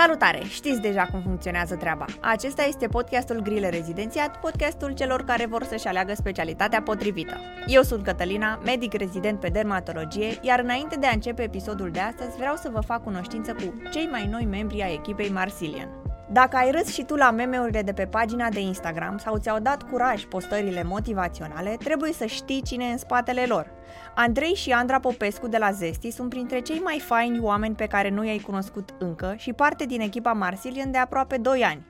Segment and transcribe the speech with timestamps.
[0.00, 0.44] Salutare!
[0.44, 2.04] Știți deja cum funcționează treaba.
[2.20, 7.36] Acesta este podcastul Grile Rezidențiat, podcastul celor care vor să-și aleagă specialitatea potrivită.
[7.66, 12.36] Eu sunt Cătălina, medic rezident pe dermatologie, iar înainte de a începe episodul de astăzi,
[12.36, 16.07] vreau să vă fac cunoștință cu cei mai noi membri ai echipei Marsilian.
[16.30, 19.82] Dacă ai râs și tu la meme-urile de pe pagina de Instagram sau ți-au dat
[19.82, 23.70] curaj postările motivaționale, trebuie să știi cine e în spatele lor.
[24.14, 28.08] Andrei și Andra Popescu de la Zesti sunt printre cei mai faini oameni pe care
[28.08, 31.86] nu i-ai cunoscut încă și parte din echipa Marsilian de aproape 2 ani.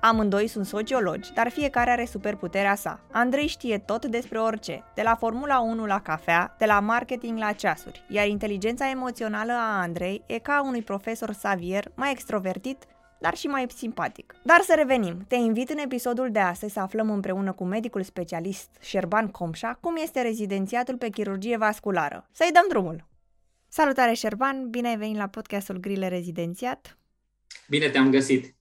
[0.00, 3.00] Amândoi sunt sociologi, dar fiecare are superputerea sa.
[3.10, 7.52] Andrei știe tot despre orice, de la Formula 1 la cafea, de la marketing la
[7.52, 12.84] ceasuri, iar inteligența emoțională a Andrei e ca unui profesor Xavier, mai extrovertit,
[13.22, 14.34] dar și mai simpatic.
[14.42, 15.24] Dar să revenim.
[15.28, 19.96] Te invit în episodul de astăzi să aflăm împreună cu medicul specialist Șerban Comșa cum
[20.02, 22.28] este rezidențiatul pe chirurgie vasculară.
[22.32, 23.04] Să-i dăm drumul!
[23.68, 26.98] Salutare Șerban, bine ai venit la podcastul Grile Rezidențiat.
[27.68, 28.54] Bine te-am găsit!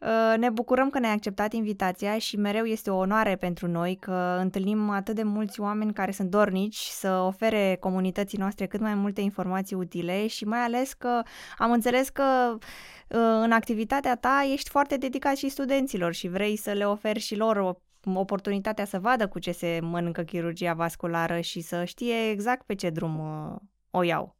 [0.00, 4.36] Uh, ne bucurăm că ne-ai acceptat invitația și mereu este o onoare pentru noi că
[4.40, 9.20] întâlnim atât de mulți oameni care sunt dornici să ofere comunității noastre cât mai multe
[9.20, 11.22] informații utile și mai ales că
[11.58, 12.60] am înțeles că uh,
[13.08, 17.76] în activitatea ta ești foarte dedicat și studenților și vrei să le oferi și lor
[18.14, 22.90] oportunitatea să vadă cu ce se mănâncă chirurgia vasculară și să știe exact pe ce
[22.90, 23.56] drum uh,
[23.90, 24.36] o iau.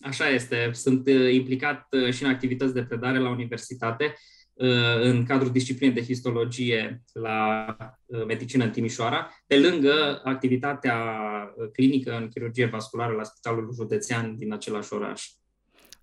[0.00, 0.70] Așa este.
[0.72, 4.14] Sunt implicat și în activități de predare la universitate
[4.54, 7.66] Uh, în cadrul disciplinei de histologie la
[8.06, 10.96] uh, medicină în Timișoara, pe lângă activitatea
[11.56, 15.28] uh, clinică în chirurgie vasculară la Spitalul Județean din același oraș.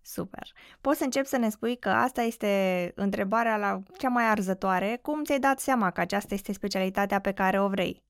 [0.02, 0.52] Super.
[0.81, 5.00] Poți să încep să ne spui că asta este întrebarea la cea mai arzătoare.
[5.02, 8.03] Cum ți-ai dat seama că aceasta este specialitatea pe care o vrei?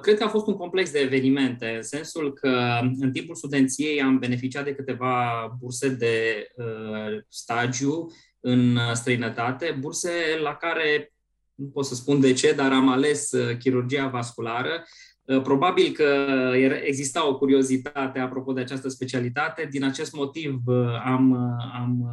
[0.00, 4.18] Cred că a fost un complex de evenimente, în sensul că în timpul studenției am
[4.18, 10.10] beneficiat de câteva burse de uh, stagiu în uh, străinătate, burse
[10.42, 11.12] la care,
[11.54, 14.84] nu pot să spun de ce, dar am ales uh, chirurgia vasculară.
[15.24, 16.26] Uh, probabil că
[16.84, 19.68] exista o curiozitate apropo de această specialitate.
[19.70, 20.60] Din acest motiv
[21.04, 21.32] am,
[21.74, 22.06] am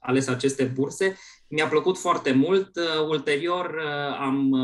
[0.00, 1.16] ales aceste burse.
[1.48, 2.70] Mi-a plăcut foarte mult.
[3.08, 3.80] Ulterior
[4.20, 4.54] am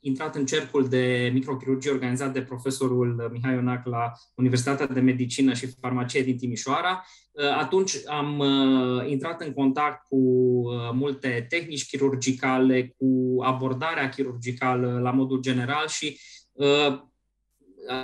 [0.00, 5.66] intrat în cercul de microchirurgie organizat de profesorul Mihai Ionac la Universitatea de Medicină și
[5.80, 7.04] Farmacie din Timișoara.
[7.32, 14.98] Uh, atunci am uh, intrat în contact cu uh, multe tehnici chirurgicale, cu abordarea chirurgicală
[15.02, 16.20] la modul general și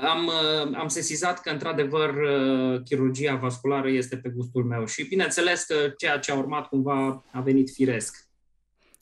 [0.02, 0.30] am,
[0.74, 2.14] am sesizat că, într-adevăr,
[2.84, 7.40] chirurgia vasculară este pe gustul meu și, bineînțeles, că ceea ce a urmat cumva a
[7.40, 8.28] venit firesc.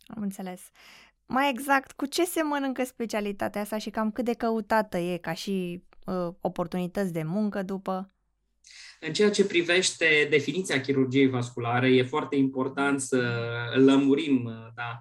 [0.06, 0.60] Am înțeles.
[0.60, 1.02] Uh,
[1.32, 5.32] mai exact, cu ce se mănâncă specialitatea asta și cam cât de căutată e ca
[5.32, 8.10] și uh, oportunități de muncă după?
[9.00, 13.38] În ceea ce privește definiția chirurgiei vasculare, e foarte important să
[13.74, 15.00] lămurim da, um,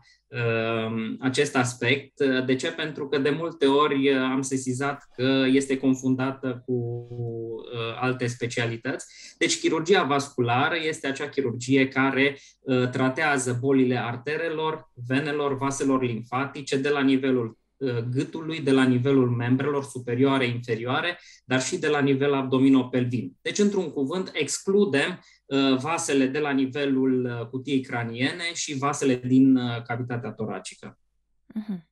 [1.19, 2.23] acest aspect.
[2.45, 2.71] De ce?
[2.71, 9.05] Pentru că de multe ori am sesizat că este confundată cu uh, alte specialități.
[9.37, 16.89] Deci, chirurgia vasculară este acea chirurgie care uh, tratează bolile arterelor, venelor, vaselor limfatice de
[16.89, 17.60] la nivelul Uh,
[18.11, 23.33] gâtului, de la nivelul membrelor superioare, inferioare, dar și de la nivel abdominopelvin.
[23.41, 29.59] Deci, într-un cuvânt, excludem uh, vasele de la nivelul uh, cutiei craniene și vasele din
[29.87, 30.99] cavitatea toracică.
[31.59, 31.90] Uh-huh.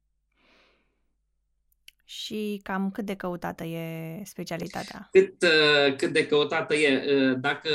[2.12, 5.10] Și cam cât de căutată e specialitatea?
[5.12, 5.36] Cât,
[5.98, 7.34] cât de căutată e.
[7.40, 7.70] Dacă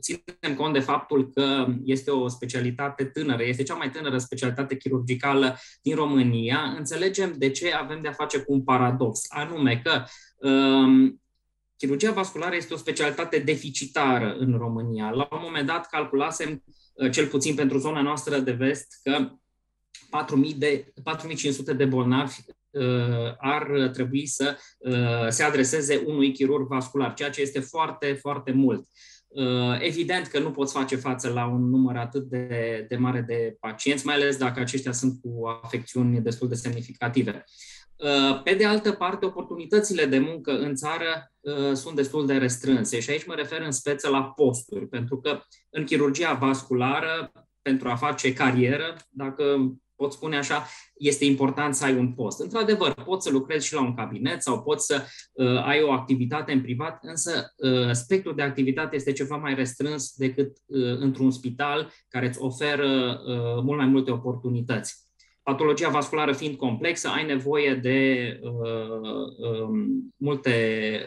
[0.00, 5.56] ținem cont de faptul că este o specialitate tânără, este cea mai tânără specialitate chirurgicală
[5.82, 10.04] din România, înțelegem de ce avem de-a face cu un paradox, anume că
[10.48, 11.22] um,
[11.76, 15.10] chirurgia vasculară este o specialitate deficitară în România.
[15.10, 16.62] La un moment dat calculasem,
[16.92, 19.30] uh, cel puțin pentru zona noastră de vest, că
[20.50, 20.92] 4.000 de,
[21.72, 22.34] 4.500 de bolnavi
[22.70, 22.82] uh,
[23.38, 28.86] ar trebui să uh, se adreseze unui chirurg vascular, ceea ce este foarte, foarte mult.
[29.30, 33.56] Uh, evident că nu poți face față la un număr atât de, de mare de
[33.60, 37.44] pacienți, mai ales dacă aceștia sunt cu afecțiuni destul de semnificative.
[37.96, 43.00] Uh, pe de altă parte, oportunitățile de muncă în țară uh, sunt destul de restrânse
[43.00, 45.40] și aici mă refer în speță la posturi, pentru că
[45.70, 51.96] în chirurgia vasculară, pentru a face carieră, dacă pot spune așa, este important să ai
[51.96, 52.40] un post.
[52.40, 55.02] Într-adevăr, poți să lucrezi și la un cabinet sau poți să
[55.32, 60.14] uh, ai o activitate în privat, însă uh, spectrul de activitate este ceva mai restrâns
[60.16, 65.09] decât uh, într-un spital care îți oferă uh, mult mai multe oportunități.
[65.50, 67.98] Patologia vasculară fiind complexă, ai nevoie de
[68.42, 69.68] uh, uh,
[70.16, 70.54] multe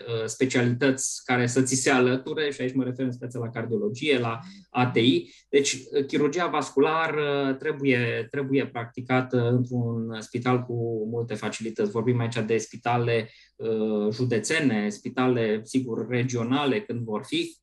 [0.08, 4.20] uh, specialități care să ți se alăture, și aici mă refer în special la cardiologie,
[4.20, 5.30] la ATI.
[5.50, 11.92] Deci, uh, chirurgia vasculară trebuie, trebuie practicată într-un spital cu multe facilități.
[11.92, 17.58] Vorbim aici de spitale uh, județene, spitale, sigur, regionale, când vor fi,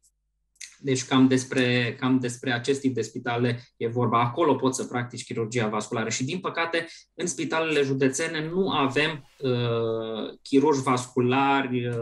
[0.82, 4.20] deci cam despre, cam despre acest tip de spitale e vorba.
[4.20, 6.08] Acolo poți să practici chirurgia vasculară.
[6.08, 11.94] Și, din păcate, în spitalele județene nu avem uh, chirurgi vasculari uh,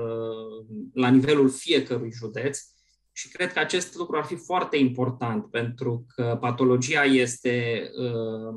[0.94, 2.60] la nivelul fiecărui județ.
[3.12, 8.54] Și cred că acest lucru ar fi foarte important pentru că patologia este uh,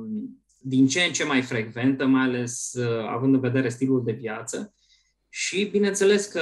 [0.58, 4.74] din ce în ce mai frecventă, mai ales uh, având în vedere stilul de viață
[5.34, 6.42] și, bineînțeles, că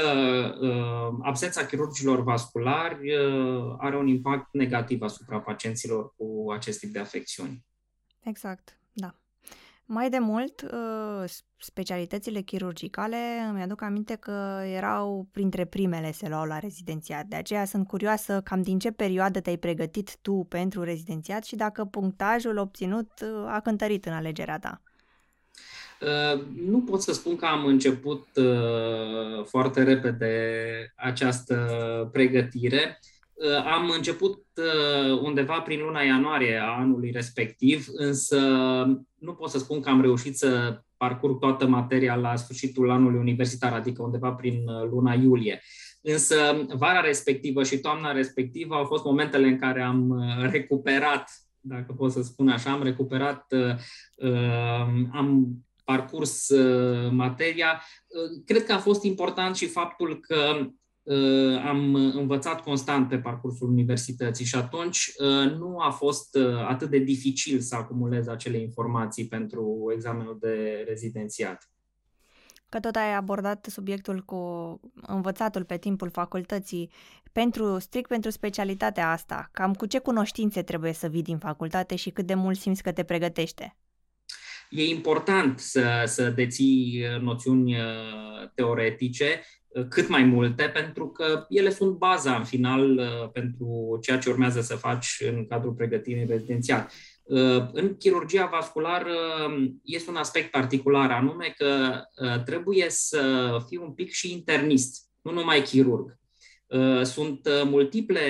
[0.61, 6.99] uh, absența chirurgilor vasculari uh, are un impact negativ asupra pacienților cu acest tip de
[6.99, 7.65] afecțiuni.
[8.23, 9.15] Exact, da.
[9.85, 13.17] Mai de mult, uh, specialitățile chirurgicale,
[13.49, 17.25] îmi aduc aminte că erau printre primele se luau la rezidențiat.
[17.25, 21.85] De aceea sunt curioasă cam din ce perioadă te-ai pregătit tu pentru rezidențiat și dacă
[21.85, 24.81] punctajul obținut uh, a cântărit în alegerea ta.
[26.01, 31.55] Uh, nu pot să spun că am început uh, foarte repede această
[32.11, 32.99] pregătire.
[33.33, 34.43] Uh, am început
[35.21, 38.39] undeva prin luna ianuarie a anului respectiv, însă
[39.17, 43.73] nu pot să spun că am reușit să parcurg toată materia la sfârșitul anului universitar,
[43.73, 45.61] adică undeva prin luna iulie.
[46.01, 51.29] Însă vara respectivă și toamna respectivă au fost momentele în care am recuperat,
[51.59, 53.45] dacă pot să spun așa, am recuperat,
[55.11, 57.81] am parcurs uh, materia.
[58.07, 60.69] Uh, cred că a fost important și faptul că
[61.03, 65.11] uh, am învățat constant pe parcursul universității și atunci
[65.57, 66.37] nu a fost
[66.67, 71.69] atât de dificil să acumulez acele informații pentru examenul de rezidențiat.
[72.69, 74.39] Că tot ai abordat subiectul cu
[75.01, 76.91] învățatul pe timpul facultății,
[77.31, 82.09] pentru, strict pentru specialitatea asta, cam cu ce cunoștințe trebuie să vii din facultate și
[82.09, 83.75] cât de mult simți că te pregătește?
[84.69, 91.45] E important să, să deții uh, noțiuni uh, teoretice, uh, cât mai multe, pentru că
[91.49, 93.01] ele sunt baza în final
[93.33, 96.87] pentru ceea ce urmează să faci în cadrul pregătirii rezidențial.
[97.71, 99.13] În chirurgia vasculară
[99.47, 102.01] um, este un aspect particular, anume că
[102.45, 106.18] trebuie să fii un pic și internist, nu numai chirurg.
[106.69, 108.21] Uh, sunt uh, multiple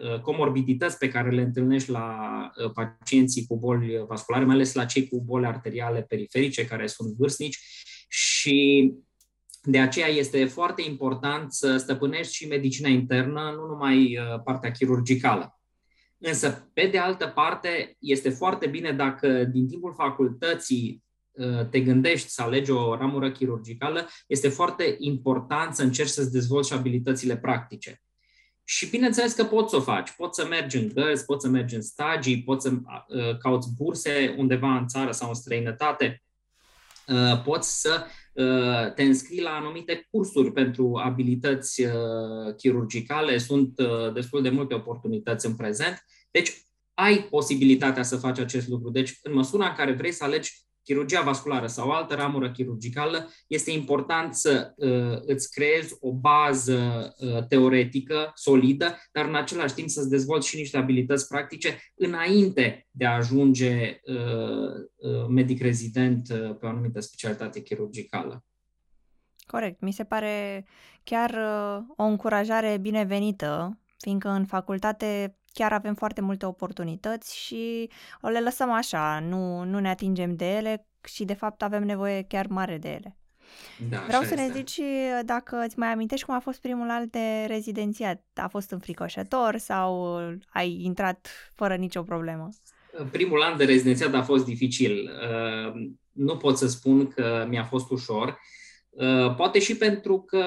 [0.00, 5.08] uh, comorbidități pe care le întâlnești la pacienții cu boli vasculare, mai ales la cei
[5.08, 7.58] cu boli arteriale periferice, care sunt vârstnici
[8.08, 8.92] și
[9.62, 15.60] de aceea este foarte important să stăpânești și medicina internă, nu numai partea chirurgicală.
[16.18, 21.05] Însă, pe de altă parte, este foarte bine dacă din timpul facultății Uh,
[21.70, 26.74] te gândești să alegi o ramură chirurgicală, este foarte important să încerci să-ți dezvolți și
[26.74, 28.00] abilitățile practice.
[28.68, 30.10] Și bineînțeles că poți să o faci.
[30.10, 34.34] Poți să mergi în gărzi, poți să mergi în stagii, poți să uh, cauți burse
[34.38, 36.22] undeva în țară sau în străinătate,
[37.06, 43.38] uh, poți să uh, te înscrii la anumite cursuri pentru abilități uh, chirurgicale.
[43.38, 46.04] Sunt uh, destul de multe oportunități în prezent.
[46.30, 48.90] Deci ai posibilitatea să faci acest lucru.
[48.90, 53.70] Deci, în măsura în care vrei să alegi chirurgia vasculară sau altă ramură chirurgicală, este
[53.70, 60.08] important să uh, îți creezi o bază uh, teoretică solidă, dar în același timp să-ți
[60.08, 66.66] dezvolți și niște abilități practice înainte de a ajunge uh, uh, medic rezident uh, pe
[66.66, 68.44] o anumită specialitate chirurgicală.
[69.46, 69.80] Corect.
[69.80, 70.66] Mi se pare
[71.04, 78.40] chiar uh, o încurajare binevenită, fiindcă în facultate chiar avem foarte multe oportunități și le
[78.40, 82.78] lăsăm așa, nu, nu ne atingem de ele și de fapt avem nevoie chiar mare
[82.78, 83.16] de ele.
[83.88, 84.80] Da, Vreau să ne zici
[85.24, 88.22] dacă îți mai amintești cum a fost primul an de rezidențiat.
[88.34, 90.16] A fost înfricoșător sau
[90.48, 92.48] ai intrat fără nicio problemă?
[93.10, 95.10] Primul an de rezidențiat a fost dificil.
[95.10, 98.38] Uh, nu pot să spun că mi-a fost ușor.
[98.90, 100.44] Uh, poate și pentru că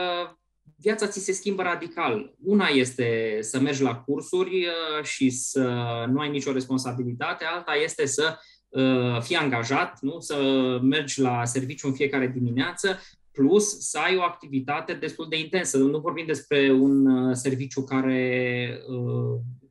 [0.78, 2.34] viața ți se schimbă radical.
[2.44, 5.64] Una este să mergi la cursuri uh, și să
[6.12, 8.38] nu ai nicio responsabilitate, alta este să
[8.70, 10.20] uh, fii angajat, nu?
[10.20, 10.36] să
[10.82, 13.00] mergi la serviciu în fiecare dimineață,
[13.32, 15.78] plus să ai o activitate destul de intensă.
[15.78, 18.84] Nu vorbim despre un uh, serviciu care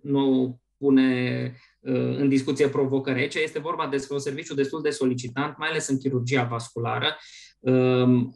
[0.02, 1.52] nu pune
[2.16, 3.20] în discuție provocări.
[3.20, 7.16] Aici este vorba despre un serviciu destul de solicitant, mai ales în chirurgia vasculară,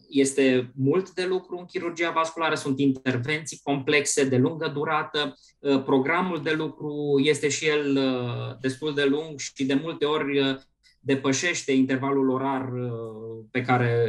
[0.08, 5.34] este mult de lucru în chirurgia vasculară, sunt intervenții complexe de lungă durată,
[5.84, 7.98] programul de lucru este și el
[8.60, 10.58] destul de lung și de multe ori
[11.00, 12.72] depășește intervalul orar
[13.50, 14.06] pe care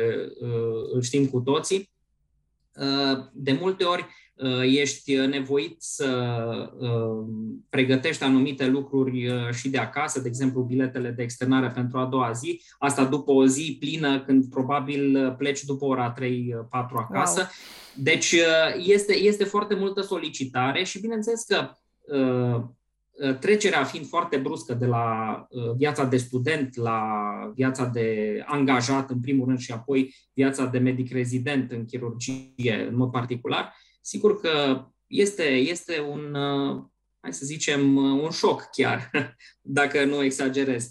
[0.93, 1.91] îl știm cu toții.
[3.33, 4.05] De multe ori
[4.63, 6.07] ești nevoit să
[7.69, 12.61] pregătești anumite lucruri și de acasă, de exemplu biletele de externare pentru a doua zi,
[12.77, 16.23] asta după o zi plină când probabil pleci după ora 3-4
[16.69, 17.39] acasă.
[17.39, 17.49] Wow.
[17.95, 18.35] Deci
[18.77, 21.69] este, este foarte multă solicitare și bineînțeles că
[23.13, 27.01] Uh, trecerea fiind foarte bruscă de la uh, viața de student la
[27.55, 32.95] viața de angajat, în primul rând, și apoi viața de medic rezident în chirurgie, în
[32.95, 36.83] mod particular, sigur că este, este un, uh,
[37.19, 39.11] hai să zicem, un șoc chiar,
[39.61, 40.89] dacă nu exagerez.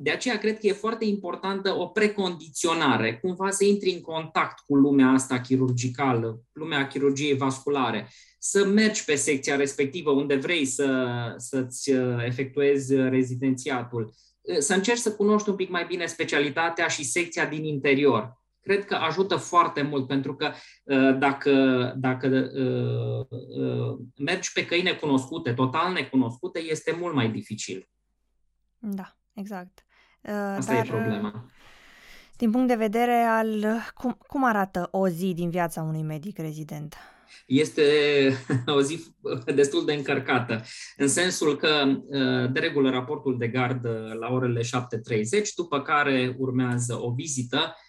[0.00, 4.74] De aceea cred că e foarte importantă o precondiționare, cumva să intri în contact cu
[4.74, 11.90] lumea asta chirurgicală, lumea chirurgiei vasculare, să mergi pe secția respectivă unde vrei să, să-ți
[11.90, 17.46] uh, efectuezi rezidențiatul, uh, să încerci să cunoști un pic mai bine specialitatea și secția
[17.46, 18.37] din interior.
[18.60, 20.50] Cred că ajută foarte mult, pentru că
[20.84, 21.52] uh, dacă,
[21.96, 22.50] dacă
[24.16, 27.88] mergi pe căi necunoscute, total necunoscute, este mult mai dificil.
[28.78, 29.84] Da, exact.
[30.56, 31.44] Asta Dar, e problema.
[32.36, 36.96] Din punct de vedere al cum, cum arată o zi din viața unui medic rezident?
[37.46, 37.82] este
[38.76, 39.14] o zi
[39.54, 40.62] destul de încărcată,
[40.96, 44.66] în sensul că uh, de regulă raportul de gardă la orele 7.30,
[45.56, 47.87] după care urmează o vizită uh,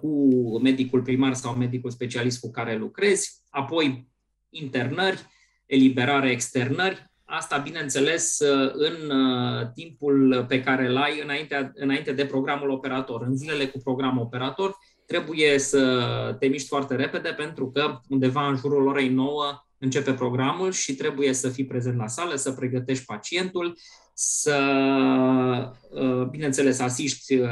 [0.00, 0.28] cu
[0.62, 4.08] medicul primar sau medicul specialist cu care lucrezi, apoi
[4.50, 5.26] internări,
[5.66, 9.12] eliberare, externări, Asta, bineînțeles, uh, în
[9.74, 13.22] timpul pe care îl ai înainte, înainte de programul operator.
[13.22, 18.56] În zilele cu program operator, trebuie să te miști foarte repede pentru că undeva în
[18.56, 23.78] jurul orei 9 începe programul și trebuie să fii prezent la sală, să pregătești pacientul,
[24.18, 24.58] să,
[25.90, 27.48] uh, bineînțeles, asiști uh,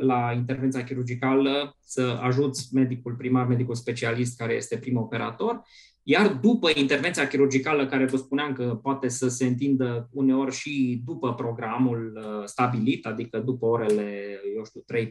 [0.00, 5.62] la intervenția chirurgicală, să ajuți medicul primar, medicul specialist care este prim operator,
[6.02, 11.34] iar după intervenția chirurgicală, care vă spuneam că poate să se întindă uneori și după
[11.34, 15.10] programul uh, stabilit, adică după orele, eu știu, 3-4,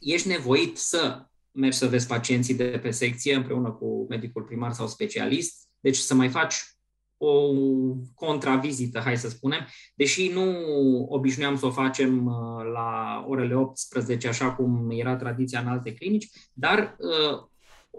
[0.00, 4.86] ești nevoit să mergi să vezi pacienții de pe secție împreună cu medicul primar sau
[4.86, 6.54] specialist, deci să mai faci
[7.22, 7.54] o
[8.14, 10.44] contravizită, hai să spunem, deși nu
[11.08, 16.28] obișnuiam să o facem uh, la orele 18, așa cum era tradiția în alte clinici,
[16.52, 17.48] dar uh,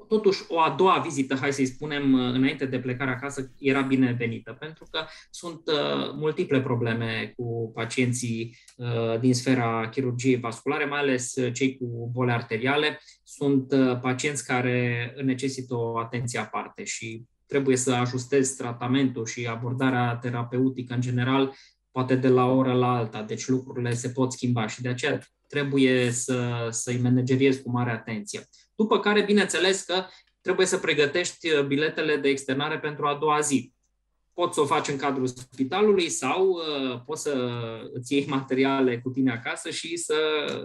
[0.08, 4.58] totuși o a doua vizită, hai să-i spunem, uh, înainte de plecarea acasă, era binevenită,
[4.60, 11.34] pentru că sunt uh, multiple probleme cu pacienții uh, din sfera chirurgiei vasculare, mai ales
[11.54, 13.00] cei cu boli arteriale.
[13.24, 20.94] Sunt pacienți care necesită o atenție aparte și trebuie să ajustezi tratamentul și abordarea terapeutică
[20.94, 21.54] în general,
[21.92, 25.20] poate de la o oră la alta, deci lucrurile se pot schimba și de aceea
[25.48, 28.48] trebuie să, să-i manageriezi cu mare atenție.
[28.76, 30.06] După care, bineînțeles că
[30.42, 33.74] trebuie să pregătești uh, biletele de externare pentru a doua zi.
[34.34, 37.52] Poți să o faci în cadrul spitalului sau uh, poți să
[37.94, 40.16] îți iei materiale cu tine acasă și să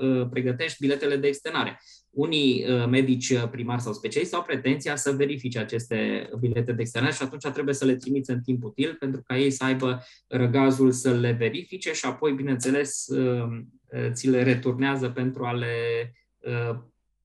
[0.03, 1.81] uh, pregătești biletele de externare.
[2.11, 7.23] Unii uh, medici primari sau specialiști au pretenția să verifice aceste bilete de externare și
[7.23, 11.13] atunci trebuie să le trimiți în timp util pentru ca ei să aibă răgazul să
[11.13, 13.61] le verifice și apoi, bineînțeles, uh,
[14.13, 16.77] ți le returnează pentru a le uh,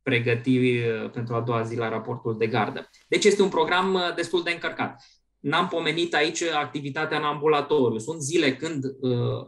[0.03, 2.89] pregăti uh, pentru a doua zi la raportul de gardă.
[3.07, 5.03] Deci este un program uh, destul de încărcat.
[5.41, 7.97] N-am pomenit aici activitatea în ambulatoriu.
[7.97, 9.45] Sunt zile când uh,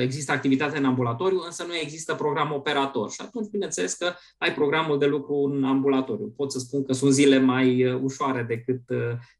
[0.00, 3.10] există activitate în ambulatoriu, însă nu există program operator.
[3.10, 6.32] Și atunci, bineînțeles că ai programul de lucru în ambulatoriu.
[6.36, 8.80] Pot să spun că sunt zile mai ușoare decât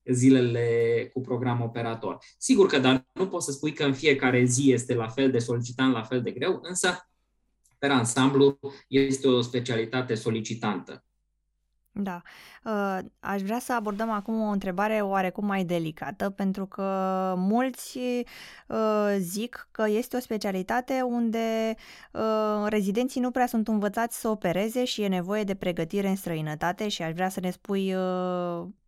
[0.05, 2.19] zilele cu program operator.
[2.39, 5.39] Sigur că, dar nu poți să spui că în fiecare zi este la fel de
[5.39, 7.09] solicitant, la fel de greu, însă
[7.79, 11.08] per ansamblu, este o specialitate solicitantă.
[11.93, 12.23] Da.
[12.65, 16.83] Uh, aș vrea să abordăm acum o întrebare oarecum mai delicată, pentru că
[17.37, 17.99] mulți
[18.67, 21.75] uh, zic că este o specialitate unde
[22.13, 26.89] uh, rezidenții nu prea sunt învățați să opereze și e nevoie de pregătire în străinătate
[26.89, 27.95] și aș vrea să ne spui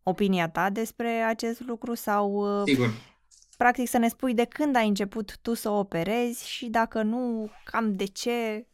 [0.02, 2.90] opinia ta despre acest lucru sau Sigur.
[3.56, 7.96] practic să ne spui de când ai început tu să operezi și dacă nu, cam
[7.96, 8.66] de ce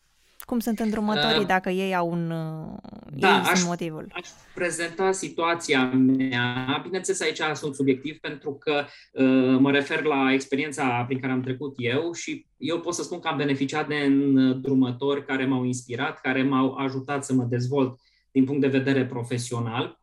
[0.47, 2.77] cum sunt îndrumătorii uh, dacă ei au un uh,
[3.13, 4.07] da, ei aș, motivul?
[4.13, 6.81] Aș prezenta situația mea.
[6.83, 11.75] Bineînțeles, aici sunt subiectiv pentru că uh, mă refer la experiența prin care am trecut
[11.77, 16.43] eu și eu pot să spun că am beneficiat de îndrumători care m-au inspirat, care
[16.43, 18.01] m-au ajutat să mă dezvolt
[18.31, 20.01] din punct de vedere profesional.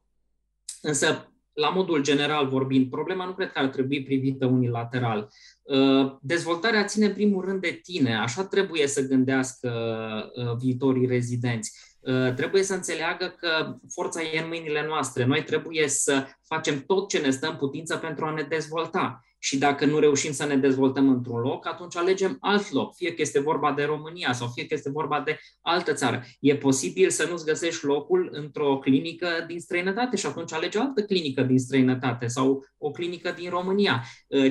[0.82, 5.30] Însă la modul general vorbind, problema nu cred că ar trebui privită unilateral.
[5.62, 9.72] Uh, dezvoltarea ține în primul rând de tine, așa trebuie să gândească
[10.36, 11.93] uh, viitorii rezidenți.
[12.06, 15.26] Uh, trebuie să înțeleagă că forța e în mâinile noastre.
[15.26, 19.58] Noi trebuie să facem tot ce ne stă în putință pentru a ne dezvolta și
[19.58, 23.40] dacă nu reușim să ne dezvoltăm într-un loc, atunci alegem alt loc, fie că este
[23.40, 26.24] vorba de România sau fie că este vorba de altă țară.
[26.40, 31.04] E posibil să nu-ți găsești locul într-o clinică din străinătate și atunci alegi o altă
[31.04, 34.04] clinică din străinătate sau o clinică din România.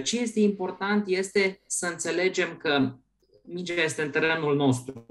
[0.03, 2.95] Ce este important este să înțelegem că
[3.43, 5.07] mingea este în terenul nostru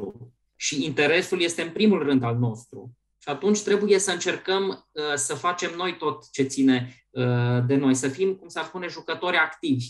[0.62, 2.98] și interesul este în primul rând al nostru.
[3.18, 7.96] Și atunci trebuie să încercăm uh, să facem noi tot ce ține uh, de noi,
[7.96, 9.86] să fim, cum s-ar spune, jucători activi.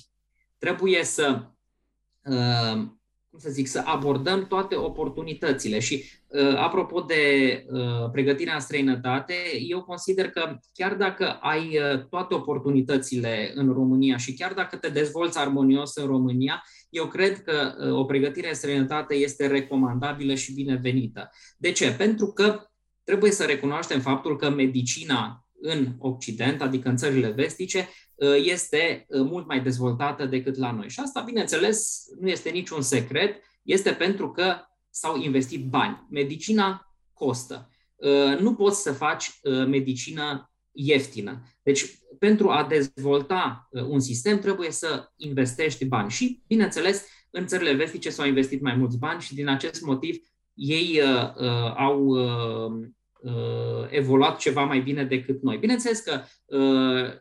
[0.58, 1.42] Trebuie să,
[2.24, 2.74] uh,
[3.30, 5.80] cum să zic, să abordăm toate oportunitățile.
[5.80, 6.04] Și
[6.58, 7.66] apropo de
[8.12, 9.34] pregătirea în străinătate,
[9.68, 15.38] eu consider că chiar dacă ai toate oportunitățile în România și chiar dacă te dezvolți
[15.38, 21.30] armonios în România, eu cred că o pregătire în străinătate este recomandabilă și binevenită.
[21.58, 21.94] De ce?
[21.94, 22.66] Pentru că
[23.04, 27.90] trebuie să recunoaștem faptul că medicina în Occident, adică în țările vestice,
[28.22, 30.90] ă, este ă, mult mai dezvoltată decât la noi.
[30.90, 34.56] Și asta, bineînțeles, nu este niciun secret, este pentru că
[34.90, 36.08] s-au investit bani.
[36.10, 37.70] Medicina costă.
[38.02, 41.44] Ă, nu poți să faci medicină ieftină.
[41.64, 46.10] Deci, pentru a dezvolta un sistem, trebuie să investești bani.
[46.10, 50.16] Și, bineînțeles, în țările vestice s-au investit mai mulți bani și din acest motiv
[50.54, 52.88] ei uh, uh, au uh,
[53.22, 55.58] uh, evoluat ceva mai bine decât noi.
[55.58, 57.14] Bineînțeles că uh,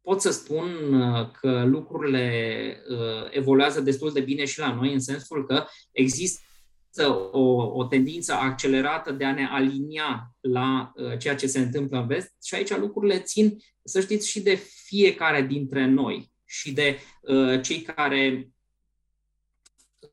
[0.00, 5.00] pot să spun uh, că lucrurile uh, evoluează destul de bine și la noi, în
[5.00, 6.42] sensul că există
[7.02, 12.06] o, o tendință accelerată de a ne alinia la uh, ceea ce se întâmplă în
[12.06, 14.54] vest și aici lucrurile țin, să știți, și de
[14.86, 18.48] fiecare dintre noi și de uh, cei care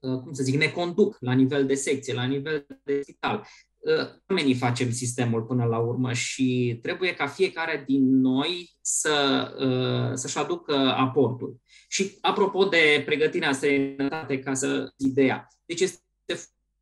[0.01, 3.47] Uh, cum să zic, ne conduc la nivel de secție, la nivel de spital.
[3.79, 10.17] Uh, oamenii facem sistemul până la urmă și trebuie ca fiecare din noi să, uh,
[10.17, 11.59] să-și aducă aportul.
[11.87, 16.03] Și apropo de pregătirea străinătate, ca să ideea, deci este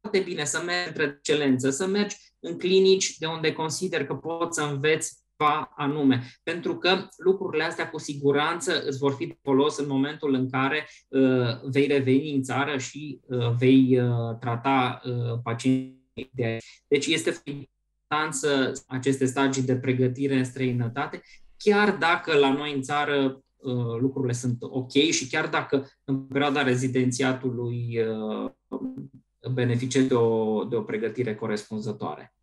[0.02, 4.60] foarte bine să mergi între excelență, să mergi în clinici de unde consider că poți
[4.60, 6.28] să înveți ceva anume.
[6.44, 10.88] Pentru că lucrurile astea cu siguranță îți vor fi de folos în momentul în care
[11.08, 15.98] uh, vei reveni în țară și uh, vei uh, trata uh, pacienții.
[16.88, 21.22] Deci este important să aceste stagii de pregătire în străinătate,
[21.58, 26.64] chiar dacă la noi în țară uh, lucrurile sunt ok și chiar dacă în perioada
[26.64, 28.52] rezidențiatului uh,
[29.54, 32.34] beneficiezi de o, de o pregătire corespunzătoare.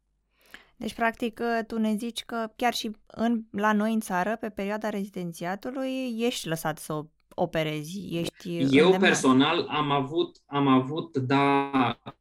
[0.77, 4.89] Deci, practic, tu ne zici că chiar și în, la noi în țară, pe perioada
[4.89, 7.05] rezidențiatului, ești lăsat să
[7.35, 9.01] operezi, ești Eu îndemnat.
[9.01, 11.71] personal am avut, am avut, da,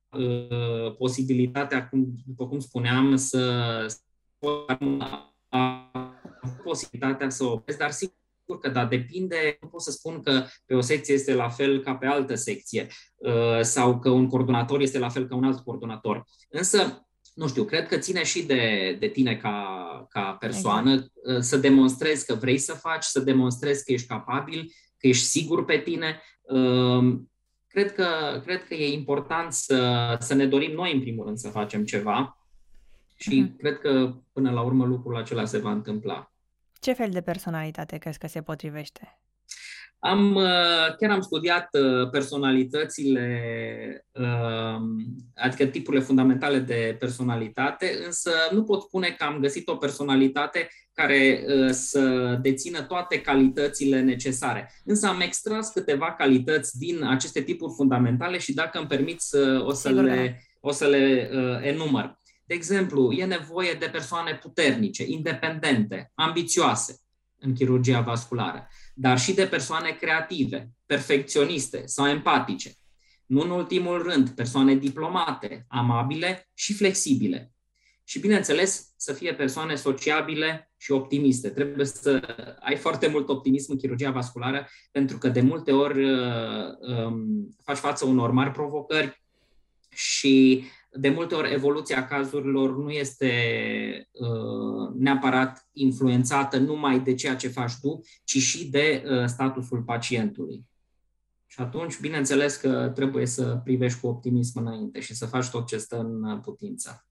[0.10, 3.86] uh, posibilitatea, cum, după cum spuneam, să
[6.64, 8.16] posibilitatea să operez, dar sigur
[8.54, 11.96] că da, depinde, nu pot să spun că pe o secție este la fel ca
[11.96, 16.24] pe altă secție uh, sau că un coordonator este la fel ca un alt coordonator.
[16.50, 21.12] Însă, nu știu, cred că ține și de, de tine ca, ca persoană exact.
[21.14, 25.66] Uh, să demonstrezi că vrei să faci, să demonstrezi că ești capabil, că ești sigur
[25.66, 26.22] pe tine.
[26.42, 27.32] Um,
[27.68, 31.50] cred că, cred că e important să, să ne dorim noi, în primul rând, să
[31.50, 32.46] facem ceva
[33.16, 33.58] și uh-huh.
[33.58, 36.35] cred că, până la urmă, lucrul acela se va întâmpla.
[36.86, 39.20] Ce fel de personalitate crezi că se potrivește?
[40.00, 44.98] Am, uh, chiar am studiat uh, personalitățile, um,
[45.36, 51.46] adică tipurile fundamentale de personalitate, însă nu pot spune că am găsit o personalitate care
[51.48, 54.72] uh, să dețină toate calitățile necesare.
[54.84, 59.20] Însă am extras câteva calități din aceste tipuri fundamentale și dacă îmi permit
[59.60, 61.30] o să le, o să le
[61.62, 62.24] enumăr.
[62.46, 67.00] De exemplu, e nevoie de persoane puternice, independente, ambițioase
[67.40, 72.74] în chirurgia vasculară dar și de persoane creative, perfecționiste sau empatice.
[73.26, 77.52] Nu în ultimul rând, persoane diplomate, amabile și flexibile.
[78.04, 81.50] Și, bineînțeles, să fie persoane sociabile și optimiste.
[81.50, 82.22] Trebuie să
[82.60, 86.18] ai foarte mult optimism în chirurgia vasculară, pentru că de multe ori uh,
[86.80, 89.24] um, faci față unor mari provocări
[89.90, 90.64] și
[90.96, 93.32] de multe ori evoluția cazurilor nu este
[94.12, 100.66] uh, neapărat influențată numai de ceea ce faci tu, ci și de uh, statusul pacientului.
[101.46, 105.78] Și atunci, bineînțeles că trebuie să privești cu optimism înainte și să faci tot ce
[105.78, 107.06] stă în putință.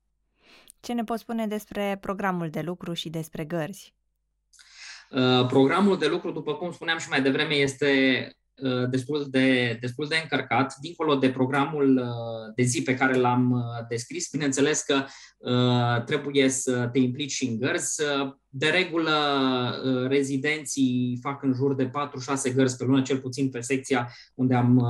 [0.80, 3.94] Ce ne poți spune despre programul de lucru și despre gărzi?
[5.48, 7.90] Programul de lucru, după cum spuneam și mai devreme, este
[8.24, 8.34] Uh,
[8.90, 13.86] destul de, destul de încărcat, dincolo de programul uh, de zi pe care l-am uh,
[13.88, 14.28] descris.
[14.30, 15.04] Bineînțeles că
[16.04, 18.02] trebuie să te implici și în gărzi.
[18.48, 21.90] De regulă, rezidenții fac în jur de
[22.50, 24.86] 4-6 gărzi pe lună, cel puțin pe secția unde am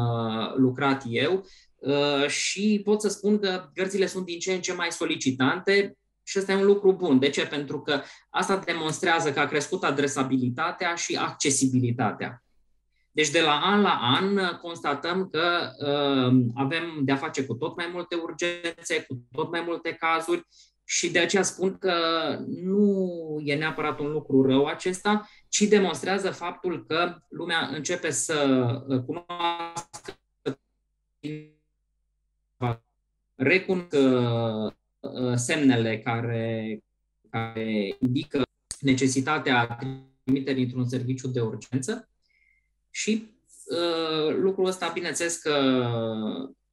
[0.56, 1.46] lucrat eu.
[2.26, 6.52] Și pot să spun că gărzile sunt din ce în ce mai solicitante, și ăsta
[6.52, 7.18] e un lucru bun.
[7.18, 7.46] De ce?
[7.46, 8.00] Pentru că
[8.30, 12.43] asta demonstrează că a crescut adresabilitatea și accesibilitatea.
[13.14, 17.90] Deci de la an la an constatăm că uh, avem de-a face cu tot mai
[17.92, 20.46] multe urgențe, cu tot mai multe cazuri
[20.84, 21.94] și de aceea spun că
[22.46, 29.00] nu e neapărat un lucru rău acesta, ci demonstrează faptul că lumea începe să uh,
[29.00, 30.18] cunoască
[33.34, 36.78] recunosc uh, semnele care,
[37.30, 38.42] care indică
[38.80, 39.78] necesitatea
[40.24, 42.08] trimiterii într-un serviciu de urgență
[42.94, 43.28] și
[43.64, 45.84] uh, lucrul ăsta, bineînțeles că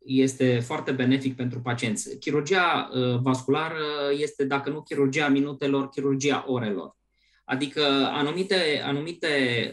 [0.05, 2.17] este foarte benefic pentru pacienți.
[2.17, 3.83] Chirurgia uh, vasculară
[4.17, 6.97] este, dacă nu chirurgia minutelor, chirurgia orelor.
[7.43, 9.27] Adică anumite, anumite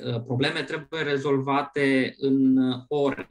[0.04, 2.58] uh, probleme trebuie rezolvate în
[2.88, 3.26] ore.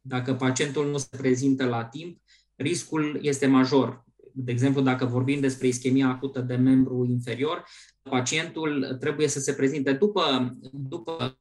[0.00, 2.20] Dacă pacientul nu se prezintă la timp,
[2.56, 4.04] riscul este major.
[4.32, 7.64] De exemplu, dacă vorbim despre ischemia acută de membru inferior,
[8.02, 11.38] pacientul trebuie să se prezinte după, după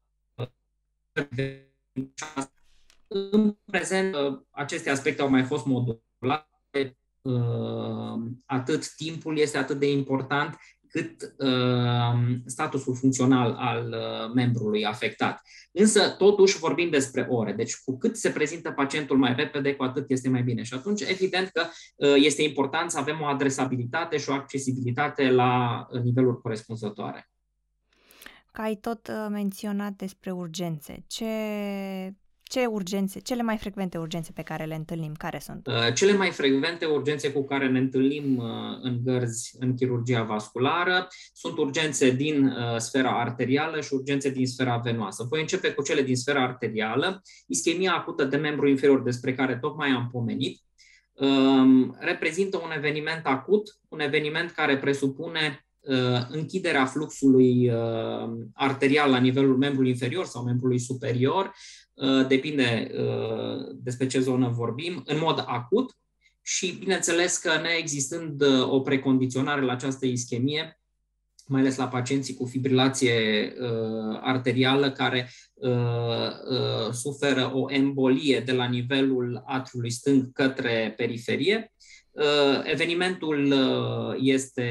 [3.08, 4.15] în prezent,
[4.49, 10.58] aceste aspecte au mai fost modulate, uh, atât timpul este atât de important,
[10.89, 15.41] cât uh, statusul funcțional al uh, membrului afectat.
[15.71, 17.54] Însă, totuși, vorbim despre ore.
[17.54, 20.63] Deci, cu cât se prezintă pacientul mai repede, cu atât este mai bine.
[20.63, 21.65] Și atunci, evident că
[22.15, 27.30] este important să avem o adresabilitate și o accesibilitate la niveluri corespunzătoare
[28.56, 31.04] că ai tot uh, menționat despre urgențe.
[31.08, 31.26] Ce,
[32.44, 35.68] ce urgențe, cele mai frecvente urgențe pe care le întâlnim, care sunt?
[35.68, 38.46] Uh, cele mai frecvente urgențe cu care ne întâlnim uh,
[38.82, 45.26] în gărzi în chirurgia vasculară sunt urgențe din sfera arterială și urgențe din sfera venoasă.
[45.30, 47.22] Voi începe cu cele din sfera arterială.
[47.48, 50.62] Ischemia acută de membru inferior, despre care tocmai am pomenit,
[51.13, 55.64] um, reprezintă un eveniment acut, un eveniment care presupune Uh,
[56.30, 61.52] închiderea fluxului uh, arterial la nivelul membrului inferior sau membrului superior,
[61.93, 62.91] uh, depinde
[63.74, 65.98] despre ce zonă vorbim, în mod acut.
[66.41, 70.80] Și bineînțeles că neexistând o precondiționare la această ischemie,
[71.48, 78.52] mai ales la pacienții cu fibrilație uh, arterială care uh, uh, suferă o embolie de
[78.52, 82.05] la nivelul atriului stâng către periferie, Uh,
[82.63, 84.65] evenimentul uh, este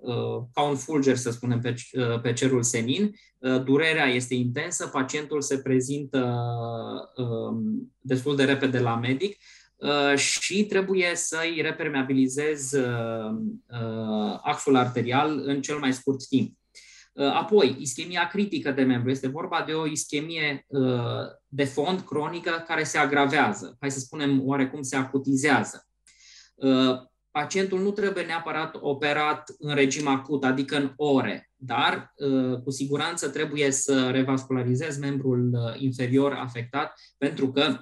[0.00, 1.74] uh, ca un fulger, să spunem, pe,
[2.22, 3.14] pe cerul senin.
[3.64, 6.40] Durerea este intensă, pacientul se prezintă
[7.16, 9.36] um, destul de repede la medic
[10.16, 12.72] și trebuie să-i repermeabilizez
[14.42, 16.56] axul arterial în cel mai scurt timp.
[17.14, 19.10] Apoi, ischemia critică de membru.
[19.10, 20.66] Este vorba de o ischemie
[21.48, 23.76] de fond cronică care se agravează.
[23.80, 25.87] Hai să spunem oarecum se acutizează.
[26.58, 32.70] Uh, pacientul nu trebuie neapărat operat în regim acut, adică în ore, dar uh, cu
[32.70, 37.76] siguranță trebuie să revascularizezi membrul uh, inferior afectat, pentru că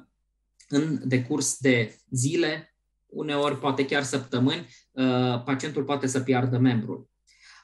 [0.69, 2.75] în decurs de zile,
[3.07, 4.69] uneori poate chiar săptămâni,
[5.45, 7.09] pacientul poate să piardă membrul.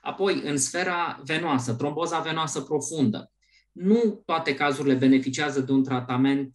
[0.01, 3.33] Apoi, în sfera venoasă, tromboza venoasă profundă.
[3.73, 6.53] Nu toate cazurile beneficiază de un tratament,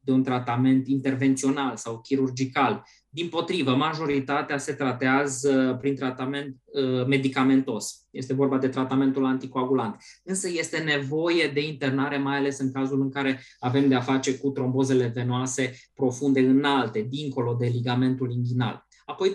[0.00, 2.84] de un tratament intervențional sau chirurgical.
[3.18, 8.06] Din potrivă, majoritatea se tratează prin tratament uh, medicamentos.
[8.10, 9.96] Este vorba de tratamentul anticoagulant.
[10.24, 14.50] Însă este nevoie de internare, mai ales în cazul în care avem de-a face cu
[14.50, 18.86] trombozele venoase profunde înalte, dincolo de ligamentul inghinal.
[19.04, 19.32] Apoi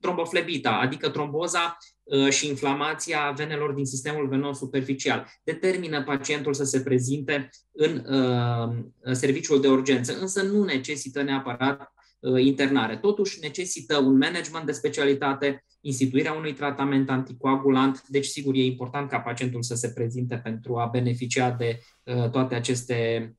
[0.00, 5.26] tromboflebita, adică tromboza uh, și inflamația venelor din sistemul venos superficial.
[5.44, 12.01] Determină pacientul să se prezinte în uh, serviciul de urgență, însă nu necesită neapărat Uh,
[12.38, 12.96] internare.
[12.96, 19.18] Totuși necesită un management de specialitate, instituirea unui tratament anticoagulant, deci sigur e important ca
[19.18, 23.30] pacientul să se prezinte pentru a beneficia de uh, toate aceste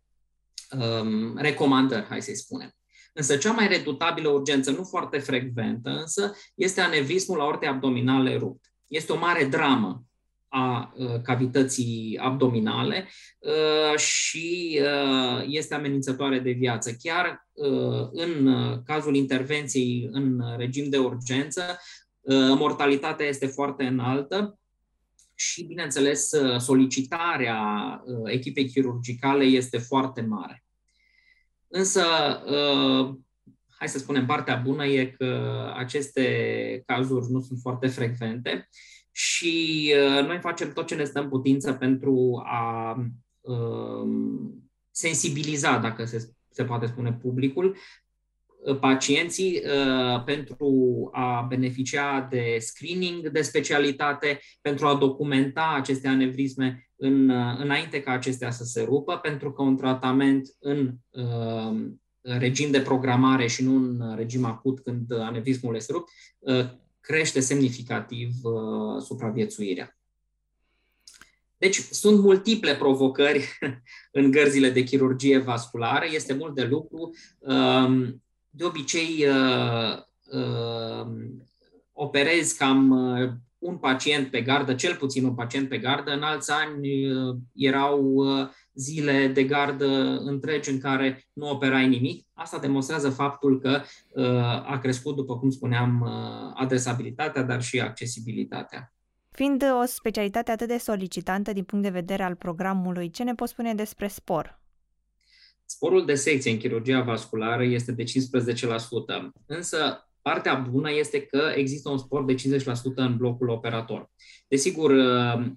[0.79, 2.75] um, recomandări, hai să-i spunem.
[3.13, 8.73] Însă cea mai redutabilă urgență, nu foarte frecventă, însă este anevrismul aortei abdominale rupt.
[8.87, 10.03] Este o mare dramă
[10.55, 16.91] a uh, cavității abdominale uh, și uh, este amenințătoare de viață.
[17.03, 17.47] Chiar
[18.11, 21.61] în cazul intervenției în regim de urgență,
[22.57, 24.59] mortalitatea este foarte înaltă
[25.35, 27.59] și, bineînțeles, solicitarea
[28.25, 30.63] echipei chirurgicale este foarte mare.
[31.67, 32.03] Însă,
[33.77, 38.69] hai să spunem, partea bună e că aceste cazuri nu sunt foarte frecvente
[39.15, 39.93] și
[40.25, 42.95] noi facem tot ce ne stă în putință pentru a
[44.93, 47.75] sensibiliza, dacă se, se poate spune, publicul,
[48.65, 56.89] uh, pacienții uh, pentru a beneficia de screening de specialitate, pentru a documenta aceste anevrisme
[56.95, 60.91] în, uh, înainte ca acestea să se rupă, pentru că un tratament în
[62.21, 66.09] regim de programare și nu în regim acut când anevrismul este rupt,
[67.03, 68.31] crește semnificativ
[68.99, 69.97] supraviețuirea.
[71.63, 73.57] Deci sunt multiple provocări
[74.19, 77.15] în gărzile de chirurgie vasculară, este mult de lucru.
[77.39, 79.97] Um, de obicei uh,
[80.31, 81.43] um,
[81.91, 86.11] operez cam uh, un pacient pe gardă, cel puțin un pacient pe gardă.
[86.11, 88.25] În alți ani uh, erau
[88.73, 92.27] zile de gardă întregi în care nu operai nimic.
[92.33, 93.81] Asta demonstrează faptul că
[94.65, 96.03] a crescut, după cum spuneam,
[96.55, 98.93] adresabilitatea, dar și accesibilitatea.
[99.31, 103.51] Fiind o specialitate atât de solicitantă din punct de vedere al programului, ce ne poți
[103.51, 104.61] spune despre spor?
[105.65, 108.07] Sporul de secție în chirurgia vasculară este de 15%,
[109.45, 112.37] însă partea bună este că există un spor de 50%
[112.95, 114.11] în blocul operator.
[114.47, 114.95] Desigur,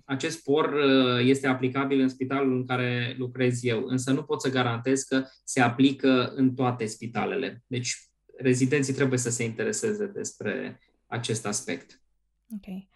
[0.05, 0.75] acest spor
[1.21, 5.61] este aplicabil în spitalul în care lucrez eu, însă nu pot să garantez că se
[5.61, 7.63] aplică în toate spitalele.
[7.67, 7.97] Deci,
[8.37, 12.01] rezidenții trebuie să se intereseze despre acest aspect.
[12.57, 12.89] Okay.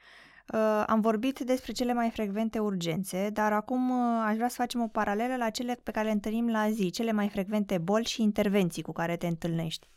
[0.52, 4.80] Uh, am vorbit despre cele mai frecvente urgențe, dar acum uh, aș vrea să facem
[4.80, 8.22] o paralelă la cele pe care le întâlnim la zi, cele mai frecvente boli și
[8.22, 9.88] intervenții cu care te întâlnești.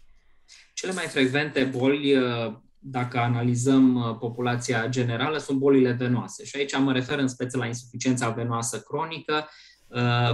[0.83, 6.45] Cele mai frecvente boli, uh, dacă analizăm populația generală, sunt bolile venoase.
[6.45, 9.49] Și aici mă refer în speță la insuficiența venoasă cronică,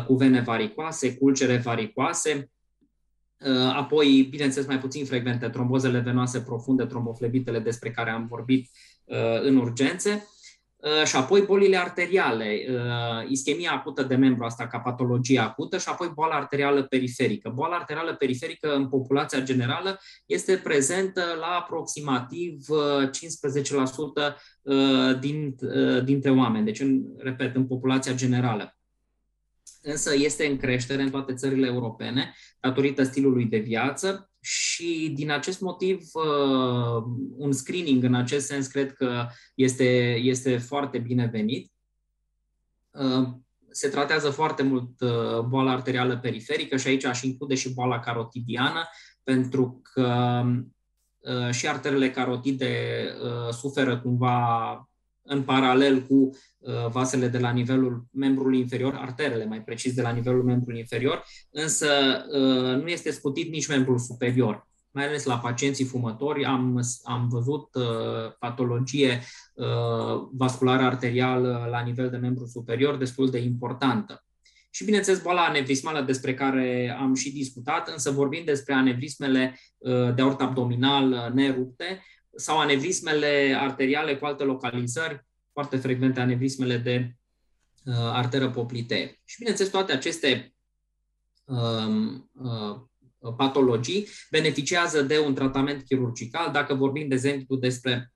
[0.06, 2.52] cu vene varicoase, culcere varicoase,
[3.74, 8.70] apoi, bineînțeles, mai puțin frecvente, trombozele venoase profunde, tromboflebitele despre care am vorbit
[9.10, 10.28] Uh, în urgențe.
[10.82, 15.90] Uh, și apoi bolile arteriale, uh, ischemia acută de membru, asta ca patologie acută, și
[15.90, 17.52] apoi boala arterială periferică.
[17.56, 24.36] Boala arterială periferică în populația generală este prezentă la aproximativ 15%
[25.20, 25.56] din,
[26.04, 28.78] dintre oameni, deci, în, repet, în populația generală.
[29.82, 35.60] Însă este în creștere în toate țările europene datorită stilului de viață și din acest
[35.62, 37.04] motiv uh,
[37.38, 41.72] un screening în acest sens cred că este, este foarte binevenit.
[42.92, 43.28] Uh,
[43.72, 48.88] se tratează foarte mult uh, boala arterială periferică și aici aș include și boala carotidiană,
[49.24, 50.44] pentru că
[51.52, 53.06] și arterele carotide
[53.52, 54.89] suferă cumva
[55.30, 60.12] în paralel cu uh, vasele de la nivelul membrului inferior, arterele mai precis de la
[60.12, 61.88] nivelul membrului inferior, însă
[62.32, 64.68] uh, nu este scutit nici membrul superior.
[64.92, 67.84] Mai ales la pacienții fumători am, am văzut uh,
[68.40, 69.22] patologie
[70.32, 74.24] vasculară arterială la nivel de membru superior destul de importantă.
[74.70, 79.60] Și, bineînțeles, boala anevrismală despre care am și discutat, însă vorbim despre anevrismele
[80.16, 82.04] de ort abdominal nerupte,
[82.40, 87.16] sau anevrismele arteriale cu alte localizări, foarte frecvente anevrismele de
[87.86, 89.20] uh, arteră poplitee.
[89.26, 90.54] Și, bineînțeles, toate aceste
[91.46, 96.52] um, uh, patologii beneficiază de un tratament chirurgical.
[96.52, 98.14] Dacă vorbim, de exemplu, despre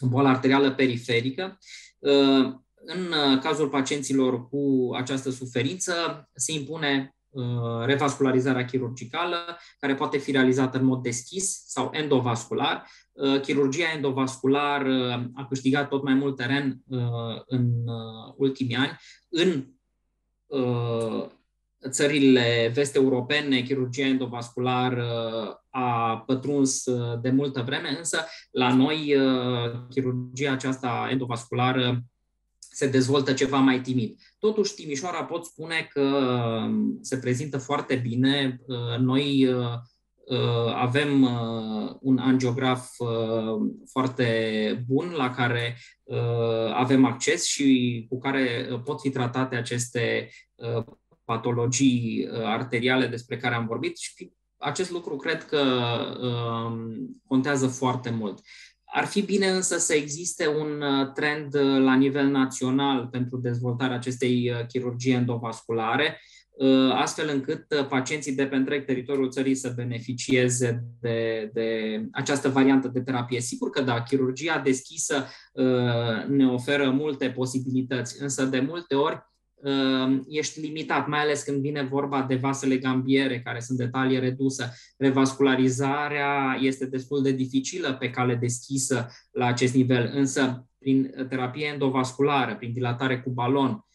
[0.00, 1.58] boala arterială periferică,
[1.98, 2.54] uh,
[2.88, 7.44] în cazul pacienților cu această suferință se impune uh,
[7.84, 13.05] revascularizarea chirurgicală, care poate fi realizată în mod deschis sau endovascular, Uh,
[13.42, 16.98] chirurgia endovasculară a câștigat tot mai mult teren uh,
[17.46, 18.96] în uh, ultimii ani.
[19.28, 19.66] În
[21.88, 25.08] țările vest-europene, chirurgia endovasculară
[25.70, 26.84] a pătruns
[27.20, 29.14] de multă vreme, însă la noi
[29.90, 32.02] chirurgia aceasta endovasculară
[32.58, 34.18] se dezvoltă ceva mai timid.
[34.38, 36.28] Totuși, Timișoara pot spune că
[37.00, 38.60] se prezintă foarte bine.
[38.98, 39.80] Noi Uh,
[40.74, 45.76] avem uh, un angiograf uh, foarte bun la care
[46.74, 50.30] avem acces și cu care pot fi tratate aceste
[51.24, 55.62] patologii arteriale despre care am vorbit și acest lucru cred că
[57.26, 58.40] contează foarte mult.
[58.84, 60.84] Ar fi bine însă să existe un
[61.14, 66.20] trend la nivel național pentru dezvoltarea acestei chirurgii endovasculare,
[66.92, 73.00] astfel încât pacienții de pe întreg teritoriul țării să beneficieze de, de această variantă de
[73.00, 73.40] terapie.
[73.40, 75.26] Sigur că da, chirurgia deschisă
[76.28, 79.26] ne oferă multe posibilități, însă de multe ori
[79.62, 84.18] Ehm, ești limitat, mai ales când vine vorba de vasele gambiere, care sunt de talie
[84.18, 84.72] redusă.
[84.96, 92.56] Revascularizarea este destul de dificilă pe cale deschisă la acest nivel, însă prin terapie endovasculară,
[92.56, 93.85] prin dilatare cu balon, ehm,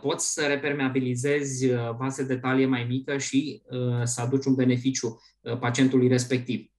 [0.00, 3.62] poți să repermeabilizezi ehm, vase de talie mai mică și
[4.04, 5.20] să aduci un beneficiu
[5.60, 6.70] pacientului respectiv.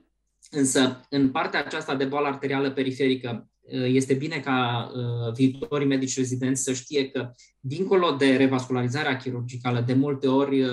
[0.50, 6.16] Însă, în partea aceasta de boală arterială periferică, Uh, este bine ca uh, viitorii medici
[6.16, 10.70] rezidenți să știe că, dincolo de revascularizarea chirurgicală, de multe ori uh,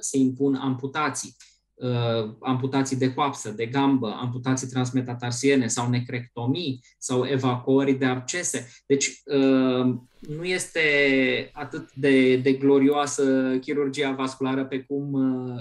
[0.00, 1.36] se impun amputații,
[2.40, 8.68] amputații de coapsă, de gambă, amputații transmetatarsiene sau necrectomii sau evacuări de abcese.
[8.86, 9.22] Deci
[10.18, 10.80] nu este
[11.52, 15.14] atât de, de glorioasă chirurgia vasculară pe cum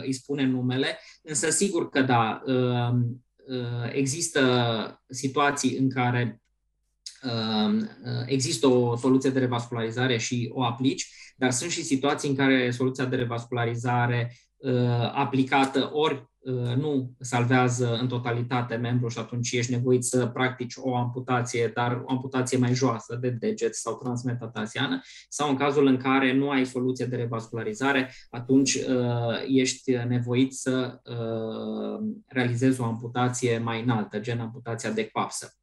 [0.05, 2.43] îi spune numele, însă sigur că da,
[3.91, 6.43] există situații în care
[7.23, 12.35] Ehm, eh, există o soluție de revascularizare și o aplici, dar sunt și situații în
[12.35, 14.52] care soluția de revascularizare eh,
[15.13, 20.95] aplicată ori eh, nu salvează în totalitate membrul și atunci ești nevoit să practici o
[20.95, 26.33] amputație, dar o amputație mai joasă de deget sau transmetatarsiană, sau în cazul în care
[26.33, 28.79] nu ai soluție de revascularizare, atunci
[29.47, 31.01] ești nevoit să
[32.27, 35.53] realizezi o amputație mai înaltă, gen amputația de coapsă.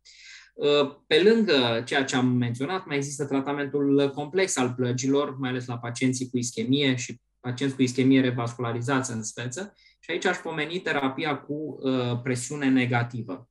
[0.54, 5.66] Uh, pe lângă ceea ce am menționat, mai există tratamentul complex al plăgilor, mai ales
[5.66, 9.74] la pacienții cu ischemie și pacienți cu ischemie revascularizați în speță.
[10.00, 13.48] Și aici aș pomeni terapia cu uh, presiune negativă.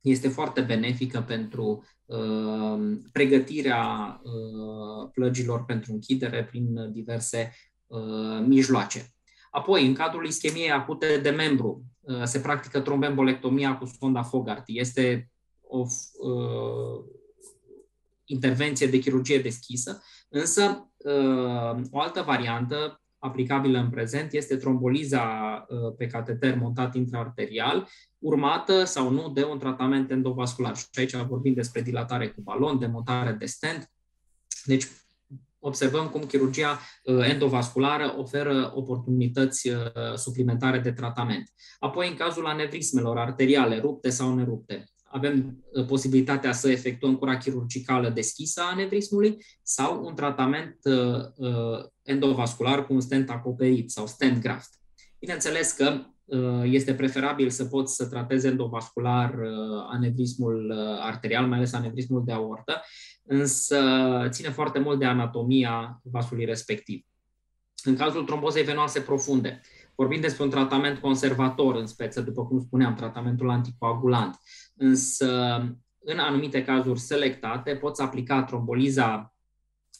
[0.00, 4.20] Este foarte benefică pentru uh, pregătirea
[5.12, 7.54] plăgilor pentru închidere prin diverse
[8.46, 9.06] mijloace.
[9.50, 11.84] Apoi, în cadrul ischemiei acute de membru,
[12.24, 14.78] se practică trombembolectomia cu sonda Fogarty.
[14.78, 15.30] Este
[15.70, 17.04] o uh,
[18.24, 25.22] intervenție de chirurgie deschisă, însă uh, o altă variantă aplicabilă în prezent este tromboliza
[25.68, 30.76] uh, pe cateter montat intraarterial, urmată sau nu de un tratament endovascular.
[30.76, 33.90] Și aici vorbim despre dilatare cu balon, demontare de stent.
[34.64, 34.86] Deci
[35.58, 39.76] observăm cum chirurgia uh, endovasculară oferă oportunități uh,
[40.14, 41.52] suplimentare de tratament.
[41.78, 48.08] Apoi, în cazul anevrismelor arteriale rupte sau nerupte, avem uh, posibilitatea să efectuăm cura chirurgicală
[48.08, 50.94] deschisă a anevrismului sau un tratament uh,
[51.36, 54.74] uh, endovascular cu un stent acoperit sau stent graft.
[55.18, 56.04] Bineînțeles că
[56.64, 59.38] este preferabil să poți să tratezi endovascular
[59.88, 62.82] anevrismul arterial, mai ales anevrismul de aortă,
[63.22, 63.78] însă
[64.28, 67.04] ține foarte mult de anatomia vasului respectiv.
[67.84, 69.60] În cazul trombozei venoase profunde,
[70.00, 74.40] vorbim despre un tratament conservator în speță, după cum spuneam, tratamentul anticoagulant
[74.76, 75.28] însă
[75.98, 79.34] în anumite cazuri selectate poți aplica tromboliza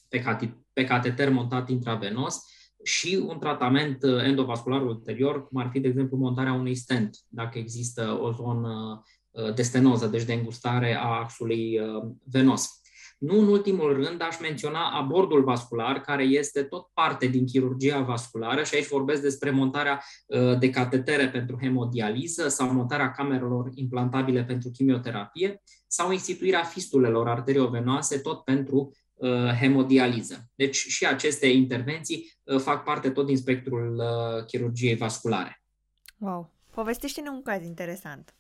[0.08, 2.44] pe, cat- pe cateter montat intravenos
[2.82, 7.58] și un tratament uh, endovascular ulterior, cum ar fi, de exemplu, montarea unui stent, dacă
[7.58, 12.79] există o zonă uh, de stenoză, deci de îngustare a axului uh, venos.
[13.20, 18.62] Nu în ultimul rând aș menționa abordul vascular, care este tot parte din chirurgia vasculară
[18.62, 24.70] și aici vorbesc despre montarea uh, de catetere pentru hemodializă sau montarea camerelor implantabile pentru
[24.70, 30.50] chimioterapie sau instituirea fistulelor arteriovenoase tot pentru uh, hemodializă.
[30.54, 34.02] Deci și aceste intervenții uh, fac parte tot din spectrul
[34.46, 35.62] chirurgiei vasculare.
[36.18, 36.50] Wow!
[36.70, 38.34] Povestește-ne un caz interesant.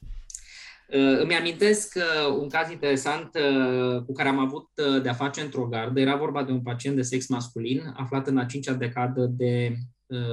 [0.92, 4.68] Uh, îmi amintesc uh, un caz interesant uh, cu care am avut
[5.02, 6.00] de-a face într-o gardă.
[6.00, 9.76] Era vorba de un pacient de sex masculin aflat în a cincea decadă de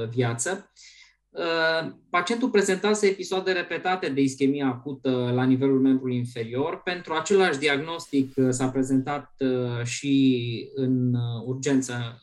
[0.10, 0.72] viață.
[2.10, 6.82] Pacientul prezentase episoade repetate de ischemie acută la nivelul membrului inferior.
[6.84, 9.34] Pentru același diagnostic s-a prezentat
[9.84, 11.15] și în
[11.46, 12.22] urgență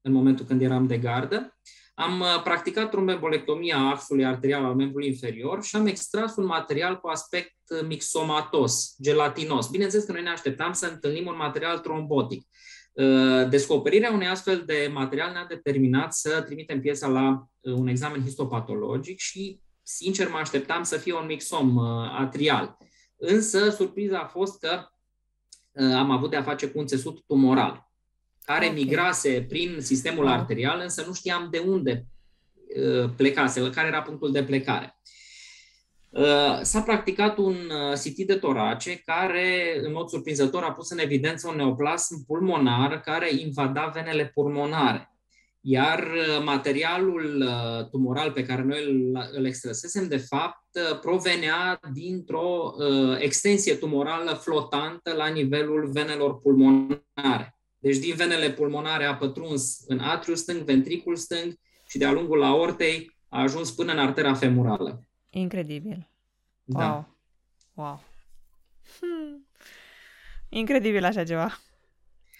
[0.00, 1.58] în momentul când eram de gardă.
[2.00, 7.08] Am uh, practicat trombembolectomia axului arterial al membrului inferior și am extras un material cu
[7.08, 9.68] aspect uh, mixomatos, gelatinos.
[9.68, 12.46] Bineînțeles că noi ne așteptam să întâlnim un material trombotic.
[12.92, 19.18] Uh, descoperirea unui astfel de material ne-a determinat să trimitem piesa la un examen histopatologic
[19.18, 21.78] și, sincer, mă așteptam să fie un mixom
[22.18, 22.76] atrial.
[23.16, 24.86] Însă, surpriza a fost că
[25.94, 27.89] am avut de-a face cu un țesut tumoral
[28.50, 28.82] care okay.
[28.82, 30.32] migrase prin sistemul wow.
[30.32, 32.06] arterial, însă nu știam de unde
[32.76, 35.00] uh, plecase, care era punctul de plecare.
[36.08, 37.56] Uh, s-a practicat un
[37.94, 43.00] CT uh, de torace care, în mod surprinzător, a pus în evidență un neoplasm pulmonar
[43.00, 45.14] care invada venele pulmonare.
[45.60, 47.44] Iar uh, materialul
[47.90, 52.74] tumoral pe care noi îl, extrăsesem, de fapt, provenea dintr-o
[53.18, 57.59] extensie tumorală flotantă la nivelul venelor pulmonare.
[57.80, 61.58] Deci din venele pulmonare a pătruns în atriul stâng, ventricul stâng
[61.88, 65.06] și de-a lungul aortei a ajuns până în artera femurală.
[65.30, 66.10] Incredibil.
[66.64, 66.92] Da.
[66.92, 67.16] Wow.
[67.74, 68.02] Wow.
[69.00, 69.46] Hmm.
[70.48, 71.58] Incredibil așa ceva.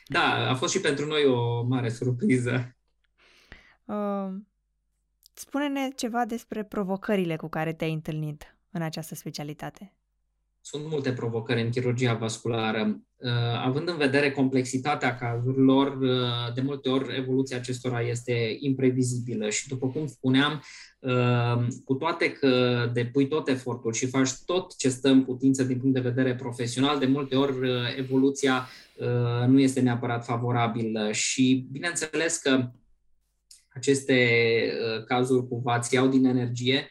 [0.07, 2.77] Da, a fost și pentru noi o mare surpriză.
[3.85, 4.29] Uh,
[5.35, 9.95] spune-ne ceva despre provocările cu care te-ai întâlnit în această specialitate.
[10.63, 13.01] Sunt multe provocări în chirurgia vasculară.
[13.17, 13.31] Uh,
[13.65, 19.89] având în vedere complexitatea cazurilor, uh, de multe ori evoluția acestora este imprevizibilă și, după
[19.89, 20.63] cum spuneam,
[20.99, 25.79] uh, cu toate că depui tot efortul și faci tot ce stă în putință din
[25.79, 27.55] punct de vedere profesional, de multe ori
[27.97, 28.69] evoluția
[29.47, 32.71] nu este neapărat favorabilă și, bineînțeles că
[33.75, 34.17] aceste
[35.07, 36.91] cazuri vați iau din energie,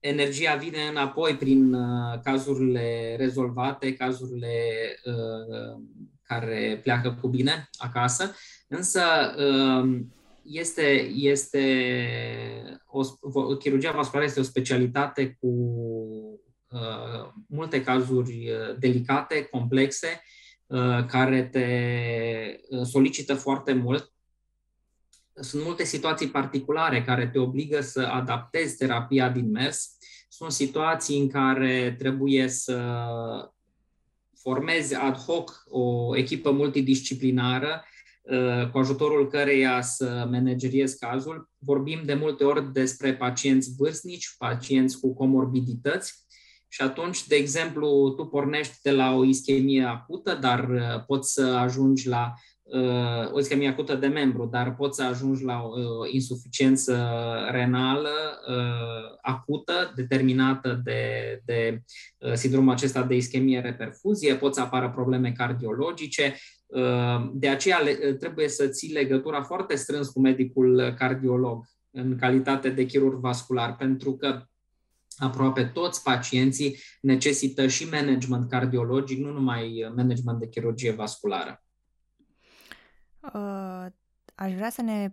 [0.00, 4.52] energia vine înapoi prin uh, cazurile rezolvate, cazurile
[5.04, 5.80] uh,
[6.22, 8.34] care pleacă cu bine acasă,
[8.68, 9.02] însă
[9.38, 10.00] uh,
[10.42, 11.62] este, este
[12.86, 15.48] o, o, chirurgia vasculară este o specialitate cu
[16.68, 20.22] uh, multe cazuri uh, delicate, complexe,
[20.66, 21.66] uh, care te
[22.68, 24.12] uh, solicită foarte mult.
[25.40, 29.98] Sunt multe situații particulare care te obligă să adaptezi terapia din mers
[30.38, 32.80] sunt situații în care trebuie să
[34.40, 37.84] formezi ad hoc o echipă multidisciplinară
[38.22, 41.50] uh, cu ajutorul căreia să manageriezi cazul.
[41.58, 46.26] Vorbim de multe ori despre pacienți vârstnici, pacienți cu comorbidități
[46.68, 51.42] și atunci, de exemplu, tu pornești de la o ischemie acută, dar uh, poți să
[51.42, 52.57] ajungi la uh,
[53.32, 57.08] o ischemie acută de membru, dar poți să ajungi la o uh, insuficiență
[57.50, 61.02] renală uh, acută, determinată de,
[61.44, 61.82] de
[62.18, 67.98] uh, sindromul acesta de ischemie reperfuzie, pot să apară probleme cardiologice, uh, de aceea le,
[68.08, 73.76] uh, trebuie să ții legătura foarte strâns cu medicul cardiolog în calitate de chirurg vascular,
[73.76, 74.42] pentru că
[75.16, 81.62] aproape toți pacienții necesită și management cardiologic, nu numai management de chirurgie vasculară.
[83.20, 83.86] Uh,
[84.34, 85.12] aș vrea să ne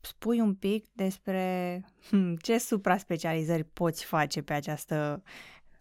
[0.00, 5.22] spui un pic despre hmm, ce supra-specializări poți face pe această,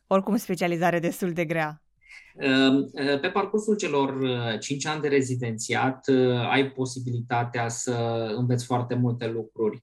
[0.08, 1.82] oricum, specializare destul de grea.
[2.36, 4.20] Uh, uh, pe parcursul celor
[4.60, 6.06] 5 ani de rezidențiat
[6.50, 7.94] ai posibilitatea să
[8.36, 9.82] înveți foarte multe lucruri.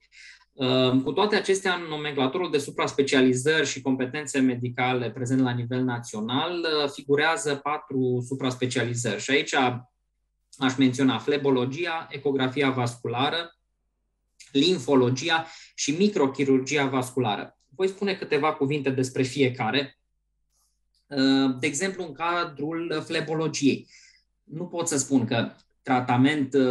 [1.05, 7.55] Cu toate acestea, în nomenclatorul de supra-specializări și competențe medicale prezent la nivel național, figurează
[7.55, 9.21] patru supra-specializări.
[9.21, 9.55] Și aici
[10.59, 13.57] aș menționa flebologia, ecografia vasculară,
[14.53, 17.59] limfologia și microchirurgia vasculară.
[17.69, 19.99] Voi spune câteva cuvinte despre fiecare.
[21.59, 23.89] De exemplu, în cadrul flebologiei.
[24.43, 25.53] Nu pot să spun că
[25.85, 26.63] tratament uh,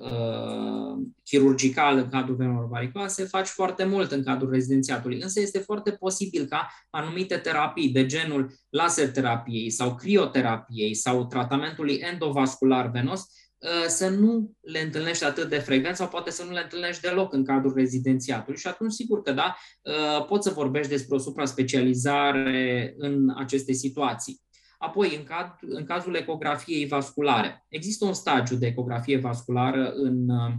[0.00, 5.20] uh, chirurgical în cadrul venelor varicoase, faci foarte mult în cadrul rezidențiatului.
[5.20, 11.94] Însă este foarte posibil ca anumite terapii de genul laser terapiei sau crioterapiei sau tratamentului
[11.94, 16.60] endovascular venos uh, să nu le întâlnești atât de frecvent sau poate să nu le
[16.62, 21.14] întâlnești deloc în cadrul rezidențiatului și atunci sigur că da, uh, poți să vorbești despre
[21.14, 24.40] o supra-specializare în aceste situații.
[24.82, 30.52] Apoi, în, caz, în cazul ecografiei vasculare, există un stagiu de ecografie vasculară în uh,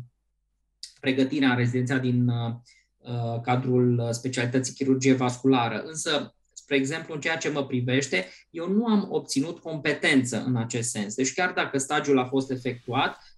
[0.99, 2.53] pregătirea în rezidenția din uh,
[2.97, 8.86] uh, cadrul specialității chirurgie vasculară, însă Spre exemplu, în ceea ce mă privește, eu nu
[8.86, 11.15] am obținut competență în acest sens.
[11.15, 13.32] Deci chiar dacă stagiul a fost efectuat, Uh,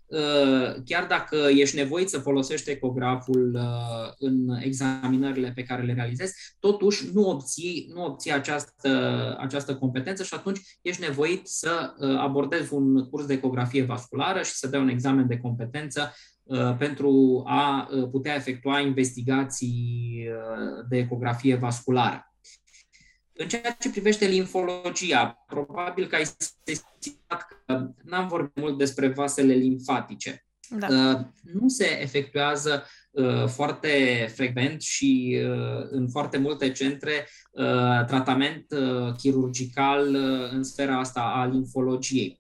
[0.86, 7.10] chiar dacă ești nevoit să folosești ecograful uh, în examinările pe care le realizezi, totuși
[7.14, 13.10] nu obții, nu obții această, această competență și atunci ești nevoit să uh, abordezi un
[13.10, 16.14] curs de ecografie vasculară și să dai un examen de competență
[16.78, 20.28] pentru a putea efectua investigații
[20.90, 22.35] de ecografie vasculară.
[23.38, 29.54] În ceea ce privește limfologia, probabil că ai sesizat că n-am vorbit mult despre vasele
[29.54, 30.46] limfatice.
[30.70, 30.88] Da.
[30.88, 31.20] Uh,
[31.54, 37.28] nu se efectuează uh, foarte frecvent și uh, în foarte multe centre
[38.08, 38.66] tratament
[39.18, 40.16] chirurgical
[40.52, 42.40] în sfera asta a limfologiei.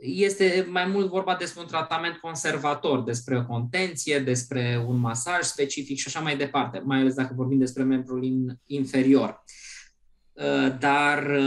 [0.00, 5.96] Este mai mult vorba despre un tratament conservator, despre o contenție, despre un masaj specific
[5.98, 9.44] și așa mai departe, mai ales dacă vorbim despre membrul inferior.
[10.78, 11.38] Dar,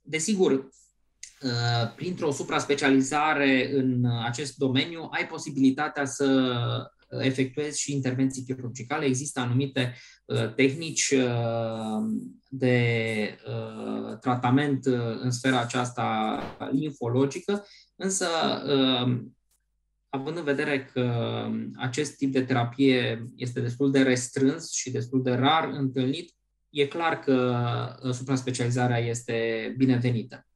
[0.00, 0.68] desigur,
[1.96, 6.26] printr-o supra-specializare în acest domeniu, ai posibilitatea să
[7.08, 9.04] efectuezi și intervenții chirurgicale.
[9.04, 12.04] Există anumite uh, tehnici uh,
[12.48, 14.86] de uh, tratament
[15.22, 16.40] în sfera aceasta
[16.72, 17.66] limfologică,
[17.96, 18.26] însă
[20.08, 21.12] având în vedere că
[21.76, 26.34] acest tip de terapie este destul de restrâns și destul de rar întâlnit,
[26.70, 27.56] e clar că
[28.12, 30.48] supra-specializarea este binevenită.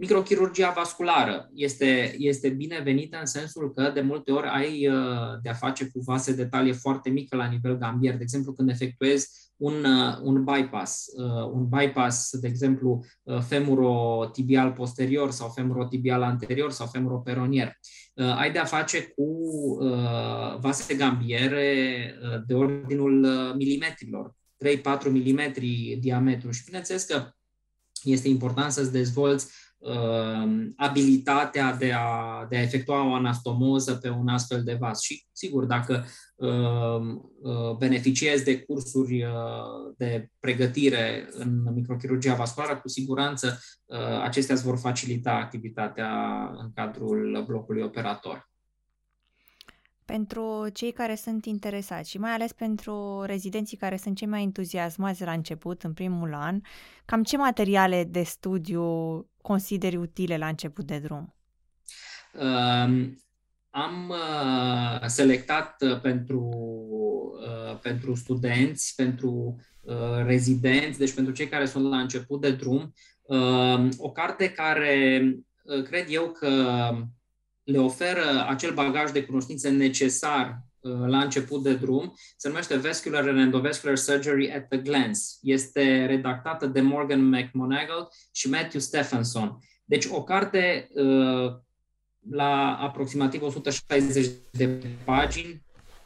[0.00, 4.94] Microchirurgia vasculară este, este binevenită în sensul că de multe ori ai uh,
[5.42, 8.16] de-a face cu vase de talie foarte mică la nivel gambier.
[8.16, 13.04] De exemplu, când efectuezi un, uh, un bypass, uh, un bypass, de exemplu,
[13.40, 17.72] femuro-tibial posterior sau femuro-tibial anterior sau femuro-peronier,
[18.14, 19.26] ai de-a face cu
[20.60, 22.14] vase gambiere
[22.46, 23.26] de ordinul
[23.56, 24.34] milimetrilor,
[24.64, 25.52] 3-4 mm
[26.00, 27.30] diametru și bineînțeles că
[28.02, 34.28] este important să-ți dezvolți uh, abilitatea de a, de a efectua o anastomoză pe un
[34.28, 35.00] astfel de vas.
[35.00, 36.04] Și, sigur, dacă
[36.34, 37.00] uh,
[37.42, 44.64] uh, beneficiezi de cursuri uh, de pregătire în microchirurgia vasculară, cu siguranță uh, acestea îți
[44.64, 48.49] vor facilita activitatea în cadrul blocului operator
[50.10, 55.24] pentru cei care sunt interesați și mai ales pentru rezidenții care sunt cei mai entuziasmați
[55.24, 56.60] la început, în primul an,
[57.04, 58.84] cam ce materiale de studiu
[59.42, 61.34] consideri utile la început de drum?
[62.34, 63.08] Uh,
[63.70, 66.48] am uh, selectat uh, pentru,
[67.40, 72.92] uh, pentru studenți, pentru uh, rezidenți, deci pentru cei care sunt la început de drum,
[73.22, 75.22] uh, o carte care
[75.62, 76.48] uh, cred eu că
[77.70, 83.28] le oferă acel bagaj de cunoștințe necesar uh, la început de drum, se numește Vascular
[83.28, 85.20] and Endovascular Surgery at a Glance.
[85.42, 89.58] Este redactată de Morgan McMonagall și Matthew Stephenson.
[89.84, 91.52] Deci o carte uh,
[92.30, 94.68] la aproximativ 160 de
[95.04, 95.62] pagini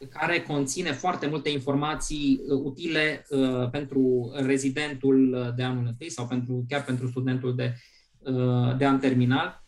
[0.09, 3.25] care conține foarte multe informații uh, utile
[3.71, 7.73] pentru rezidentul de anul întâi sau pentru, chiar pentru studentul de,
[8.77, 9.64] de an terminal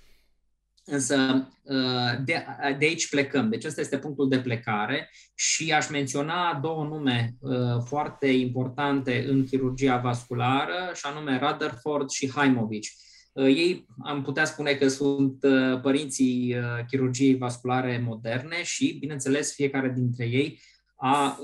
[0.90, 2.46] Însă uh, de,
[2.80, 3.50] de aici plecăm.
[3.50, 9.46] Deci ăsta este punctul de plecare și aș menționa două nume uh, foarte importante în
[9.46, 12.96] chirurgia vasculară, și anume Rutherford și Haimovici.
[13.32, 15.40] Uh, ei am putea spune că sunt
[15.82, 16.56] părinții
[16.88, 20.60] chirurgiei vasculare moderne și, bineînțeles, fiecare dintre ei
[20.96, 21.40] a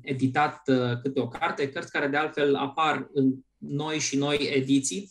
[0.00, 0.62] editat
[1.02, 5.10] câte o carte, cărți care de altfel apar în noi și noi ediții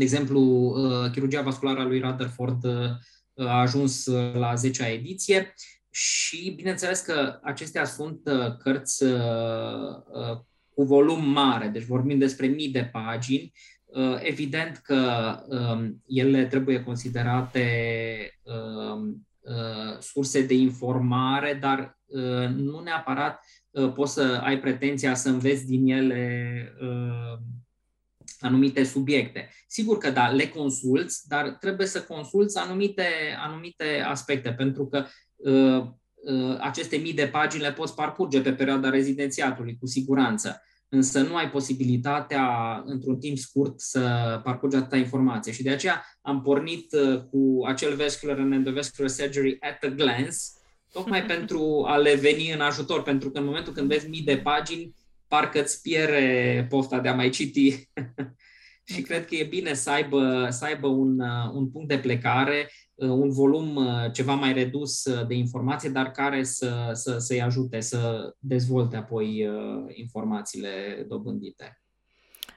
[0.00, 5.54] de exemplu, uh, chirurgia vasculară a lui Rutherford uh, a ajuns uh, la 10-a ediție
[5.90, 8.20] și bineînțeles că acestea sunt
[8.58, 9.04] cărți
[10.74, 13.52] cu volum mare, deci vorbim despre mii de pagini.
[14.18, 17.64] Evident că um, ele trebuie considerate
[18.42, 19.28] um,
[20.00, 21.98] surse de informare, dar
[22.56, 23.44] nu neapărat
[23.94, 26.74] poți să ai pretenția să înveți din ele
[28.40, 29.50] anumite subiecte.
[29.66, 33.06] Sigur că da, le consulți, dar trebuie să consulți anumite,
[33.38, 38.90] anumite aspecte, pentru că uh, uh, aceste mii de pagini le poți parcurge pe perioada
[38.90, 40.62] rezidențiatului, cu siguranță.
[40.92, 42.46] Însă nu ai posibilitatea,
[42.86, 44.00] într-un timp scurt, să
[44.44, 45.52] parcurgi atâta informație.
[45.52, 50.36] Și de aceea am pornit uh, cu acel vascular and endovascular surgery at a glance,
[50.92, 54.36] tocmai pentru a le veni în ajutor, pentru că în momentul când vezi mii de
[54.36, 54.94] pagini,
[55.30, 57.88] parcă îți pierde pofta de a mai citi.
[58.92, 62.70] și cred că e bine să aibă, să aibă un, uh, un punct de plecare,
[62.94, 67.80] uh, un volum uh, ceva mai redus de informație, dar care să, să, să-i ajute
[67.80, 69.48] să dezvolte apoi
[69.92, 71.74] informațiile dobândite.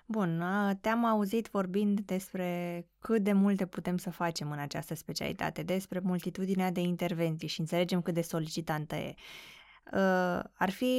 [0.05, 0.43] Bun,
[0.81, 6.71] te-am auzit vorbind despre cât de multe putem să facem în această specialitate, despre multitudinea
[6.71, 9.13] de intervenții și înțelegem cât de solicitantă e.
[10.53, 10.95] Ar fi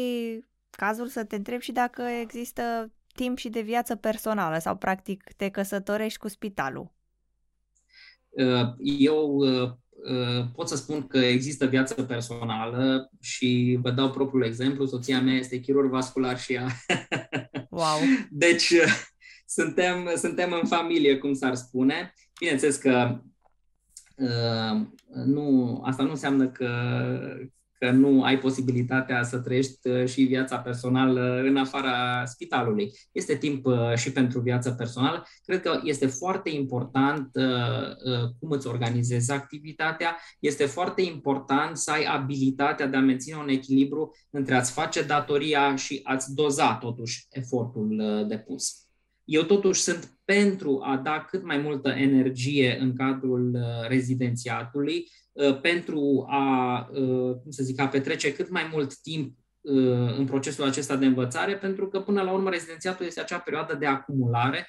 [0.77, 5.49] cazul să te întreb și dacă există timp și de viață personală sau practic te
[5.49, 6.93] căsătorești cu spitalul.
[8.29, 14.45] Uh, eu uh, uh, pot să spun că există viață personală și vă dau propriul
[14.45, 14.87] exemplu.
[14.87, 16.67] Soția mea este chirurg vascular și ea.
[17.71, 17.99] Wow!
[18.31, 18.73] Deci
[19.47, 22.15] suntem, suntem în familie, cum s-ar spune.
[22.39, 23.21] Bineînțeles că
[25.25, 26.69] nu, asta nu înseamnă că,
[27.79, 32.93] că nu ai posibilitatea să trăiești uh, și viața personală în afara spitalului.
[33.13, 35.27] Este timp uh, și pentru viața personală.
[35.45, 40.17] Cred că este foarte important uh, cum îți organizezi activitatea.
[40.39, 45.77] Este foarte important să ai abilitatea de a menține un echilibru între a-ți face datoria
[45.77, 48.79] și a-ți doza totuși efortul depus.
[49.25, 53.59] Eu totuși sunt pentru a da cât mai multă energie în cadrul
[53.89, 55.07] rezidențiatului,
[55.63, 56.83] pentru a,
[57.43, 59.37] cum să zic, a petrece cât mai mult timp
[60.17, 63.87] în procesul acesta de învățare, pentru că până la urmă rezidențiatul este acea perioadă de
[63.87, 64.69] acumulare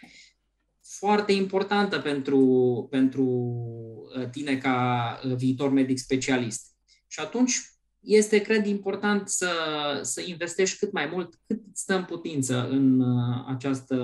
[0.88, 3.24] foarte importantă pentru, pentru
[4.18, 6.76] uh, tine ca uh, viitor medic specialist.
[7.08, 7.60] Și atunci
[8.00, 9.50] este, cred, important să,
[10.02, 14.00] să investești cât mai mult, cât stă în putință în uh, această,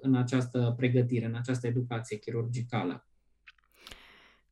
[0.00, 3.06] în această pregătire, în această educație chirurgicală.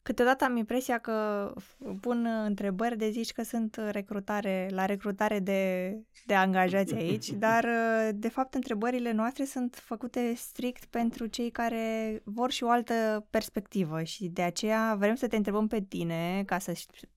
[0.03, 1.53] Câteodată am impresia că
[2.01, 5.93] pun întrebări de zici că sunt recrutare, la recrutare de,
[6.27, 7.67] de angajați aici, dar
[8.15, 14.03] de fapt întrebările noastre sunt făcute strict pentru cei care vor și o altă perspectivă
[14.03, 16.73] și de aceea vrem să te întrebăm pe tine, ca să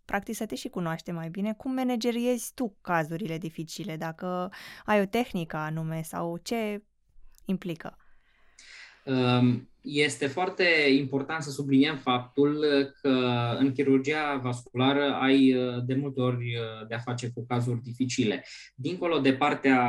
[0.06, 4.52] practic să te și cunoaște mai bine, cum manageriezi tu cazurile dificile, dacă
[4.86, 6.84] ai o tehnică anume sau ce
[7.46, 7.98] implică.
[9.06, 10.64] Um este foarte
[10.98, 12.66] important să subliniem faptul
[13.02, 13.10] că
[13.60, 18.46] în chirurgia vasculară ai uh, de multe ori uh, de a face cu cazuri dificile.
[18.76, 19.82] Dincolo de partea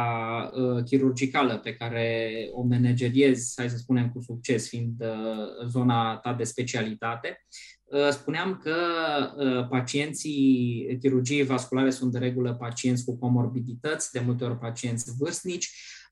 [0.54, 5.04] uh, chirurgicală pe care o manageriezi, hai să spunem cu succes, fiind
[5.68, 7.46] zona ta de specialitate,
[8.10, 8.76] spuneam că
[9.70, 16.03] pacienții chirurgiei vasculare sunt de regulă pacienți cu comorbidități, de multe ori pacienți vârstnici, Uh,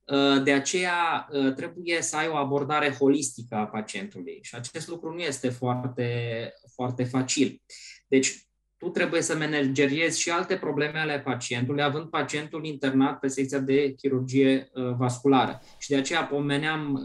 [0.44, 5.20] de aceea uh, trebuie să ai o abordare holistică a pacientului și acest lucru nu
[5.20, 7.62] este foarte, foarte facil.
[8.06, 8.46] Deci,
[8.78, 13.92] tu trebuie să manageriezi și alte probleme ale pacientului, având pacientul internat pe secția de
[13.92, 15.60] chirurgie uh, vasculară.
[15.78, 17.02] Și de aceea pomeneam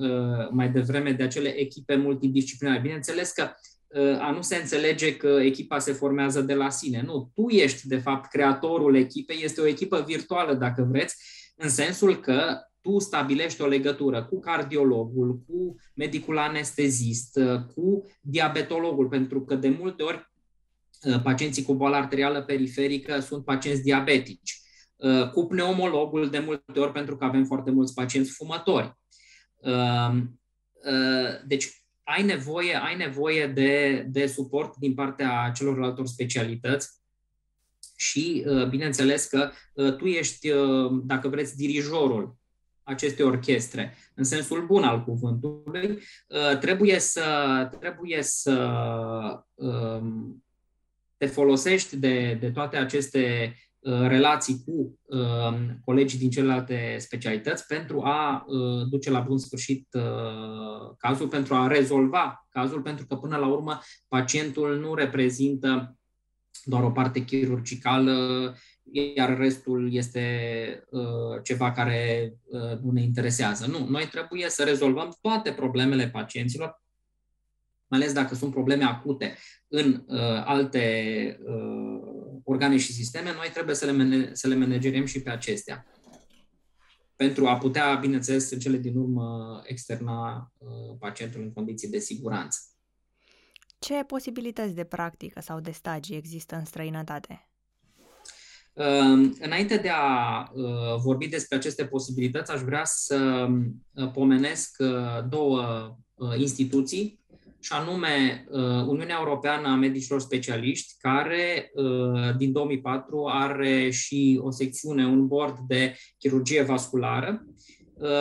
[0.51, 2.81] mai devreme de acele echipe multidisciplinare.
[2.81, 3.51] Bineînțeles că
[4.19, 7.01] a nu se înțelege că echipa se formează de la sine.
[7.05, 11.15] Nu, tu ești, de fapt, creatorul echipei, este o echipă virtuală, dacă vreți,
[11.55, 12.57] în sensul că
[12.87, 17.39] tu stabilești o legătură cu cardiologul, cu medicul anestezist,
[17.75, 20.31] cu diabetologul, pentru că de multe ori
[21.03, 24.61] uh, pacienții cu boală arterială periferică sunt pacienți diabetici,
[24.95, 28.97] uh, cu pneumologul de multe ori pentru că avem foarte mulți pacienți fumători.
[29.55, 30.15] Uh,
[31.45, 36.89] deci ai nevoie, ai nevoie de, de suport din partea celorlalte specialități
[37.95, 39.51] și bineînțeles că
[39.97, 40.49] tu ești,
[41.03, 42.37] dacă vreți, dirijorul
[42.87, 47.25] aceste orchestre, în sensul bun al cuvântului, uh, trebuie să,
[47.79, 48.55] trebuie să
[49.53, 50.43] um,
[51.17, 58.01] te folosești de, de toate aceste uh, relații cu um, colegii din celelalte specialități pentru
[58.01, 59.87] a uh, duce la bun sfârșit
[60.97, 65.97] cazul, pentru a rezolva cazul, pentru că până la urmă pacientul nu reprezintă
[66.63, 68.55] doar o parte chirurgicală
[68.91, 70.23] iar restul este
[70.89, 73.65] uh, ceva care uh, nu ne interesează.
[73.65, 76.81] Nu, noi trebuie să rezolvăm toate problemele pacienților,
[77.87, 83.75] mai ales dacă sunt probleme acute în uh, alte uh, organe și sisteme, noi trebuie
[83.75, 85.85] să le, man- să le managerăm și pe acestea.
[87.15, 92.59] Pentru a putea, bineînțeles, în cele din urmă, externa uh, pacientul în condiții de siguranță.
[93.79, 97.49] Ce posibilități de practică sau de stagii există în străinătate?
[98.77, 100.65] Ehm, înainte de a uh,
[101.03, 103.47] vorbi despre aceste posibilități, aș vrea să
[103.93, 105.95] uh, pomenesc uh, două
[106.37, 107.25] instituții,
[107.59, 108.45] și anume
[108.87, 111.71] Uniunea Europeană a Medicilor Specialiști, care
[112.37, 117.45] din 2004 are și o secțiune, un board de chirurgie vasculară.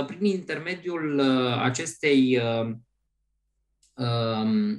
[0.06, 1.20] Prin intermediul
[1.62, 2.86] acestei um,
[3.96, 4.76] Uh,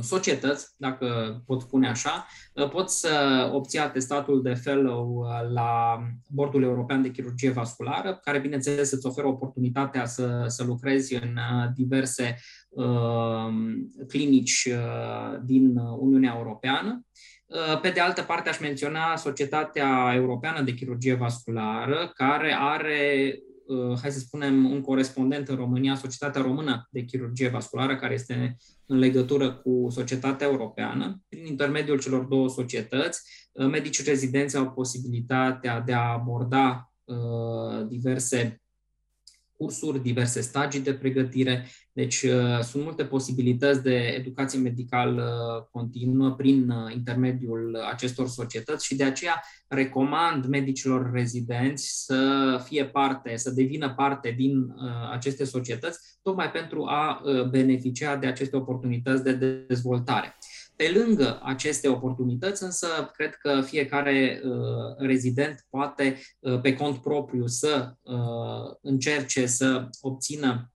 [0.00, 6.62] societăți, dacă pot spune așa, uh, pot să obția atestatul de fellow uh, la Bordul
[6.62, 11.38] European de Chirurgie Vasculară, care, bineînțeles, îți oferă oportunitatea să, să lucrezi în
[11.74, 13.48] diverse uh,
[14.08, 17.06] clinici uh, din Uniunea Europeană.
[17.82, 23.51] Pe de altă parte, aș menționa Societatea Europeană de Chirurgie Vasculară, care are Uh,
[24.00, 28.56] hai să spunem, un corespondent în România, Societatea Română de Chirurgie Vasculară, care este
[28.86, 31.22] în legătură cu Societatea Europeană.
[31.28, 38.61] Prin intermediul celor două societăți, uh, medicii rezidenți au posibilitatea de a aborda uh, diverse
[39.62, 41.68] cursuri, diverse stagii de pregătire.
[41.92, 45.24] Deci uh, sunt multe posibilități de educație medicală
[45.70, 53.36] continuă prin uh, intermediul acestor societăți și de aceea recomand medicilor rezidenți să fie parte,
[53.36, 59.64] să devină parte din uh, aceste societăți, tocmai pentru a beneficia de aceste oportunități de
[59.68, 60.36] dezvoltare.
[60.76, 67.46] Pe lângă aceste oportunități, însă, cred că fiecare uh, rezident poate, uh, pe cont propriu,
[67.46, 70.66] să uh, încerce să obțină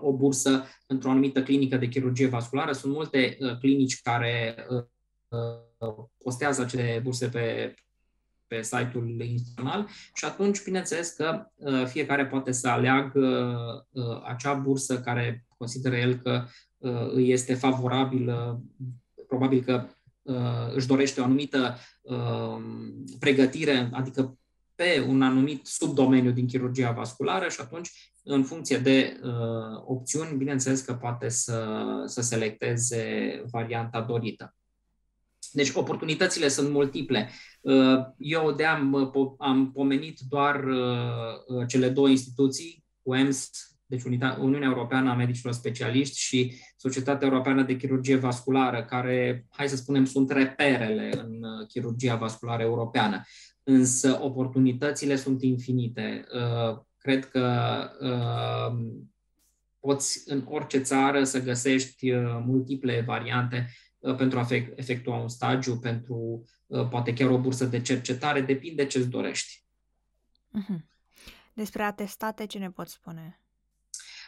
[0.00, 2.72] o bursă într-o anumită clinică de chirurgie vasculară.
[2.72, 4.66] Sunt multe clinici care
[6.22, 7.74] postează acele burse pe,
[8.46, 11.46] pe site-ul instituțional și atunci, bineînțeles că
[11.86, 13.86] fiecare poate să aleagă
[14.24, 16.44] acea bursă care consideră el că
[17.12, 18.62] îi este favorabilă,
[19.28, 19.86] probabil că
[20.74, 21.76] își dorește o anumită
[23.18, 24.38] pregătire, adică
[24.74, 29.30] pe un anumit subdomeniu din chirurgia vasculară și atunci, în funcție de uh,
[29.84, 31.76] opțiuni, bineînțeles că poate să,
[32.06, 34.54] să selecteze varianta dorită.
[35.52, 37.30] Deci oportunitățile sunt multiple.
[38.18, 40.64] Eu de am, am pomenit doar
[41.68, 43.50] cele două instituții, UEMS,
[43.90, 44.02] deci
[44.38, 50.04] Uniunea Europeană a Medicilor Specialiști și Societatea Europeană de Chirurgie Vasculară, care, hai să spunem,
[50.04, 53.22] sunt reperele în chirurgia vasculară europeană.
[53.62, 56.24] Însă oportunitățile sunt infinite.
[56.98, 57.44] Cred că
[59.80, 62.12] poți în orice țară să găsești
[62.44, 63.68] multiple variante
[64.00, 68.86] Uh, pentru a efectua un stagiu, pentru uh, poate chiar o bursă de cercetare, depinde
[68.86, 69.64] ce-ți dorești.
[70.48, 70.88] Mhm.
[71.52, 73.40] Despre atestate, ce ne poți spune?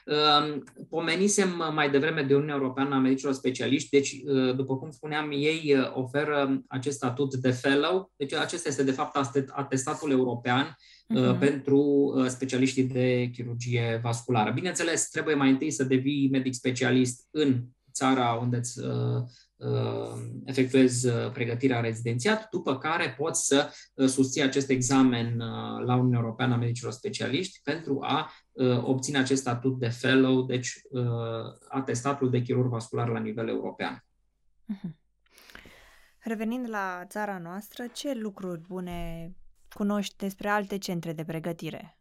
[0.06, 5.30] Um, pomenisem mai devreme de Uniunea Europeană a Medicilor Specialiști, deci, uh, după cum spuneam,
[5.30, 9.16] ei oferă acest statut de fellow, deci acesta este, de fapt,
[9.50, 11.38] atestatul european uh-huh.
[11.38, 14.50] pentru specialiștii de chirurgie vasculară.
[14.50, 19.22] Bineînțeles, trebuie mai întâi să devii medic specialist în țara unde îți Uh,
[20.44, 25.36] efectuezi uh, pregătirea rezidențiat, după care poți să uh, susții acest examen
[25.84, 28.32] la Uniunea Europeană a Medicilor Specialiști pentru a
[28.82, 30.80] obține acest statut de fellow, deci
[31.68, 34.04] atestatul de chirurg vascular la nivel european.
[34.64, 34.96] Mhm.
[36.18, 39.30] Revenind la țara noastră, ce lucruri bune
[39.74, 41.98] cunoști despre alte centre de pregătire?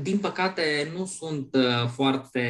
[0.00, 1.56] Din păcate, nu sunt
[1.94, 2.40] foarte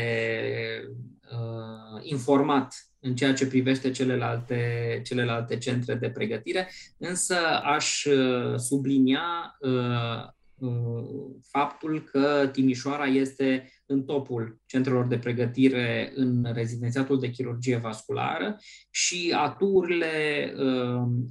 [1.32, 2.74] uh, informat
[3.04, 10.26] în ceea ce privește celelalte, celelalte centre de pregătire, însă aș uh, sublinia uh,
[10.58, 11.04] uh,
[11.50, 18.56] faptul că Timișoara este în topul centrelor de pregătire în rezidențiatul de chirurgie vasculară
[18.90, 20.08] și aturile,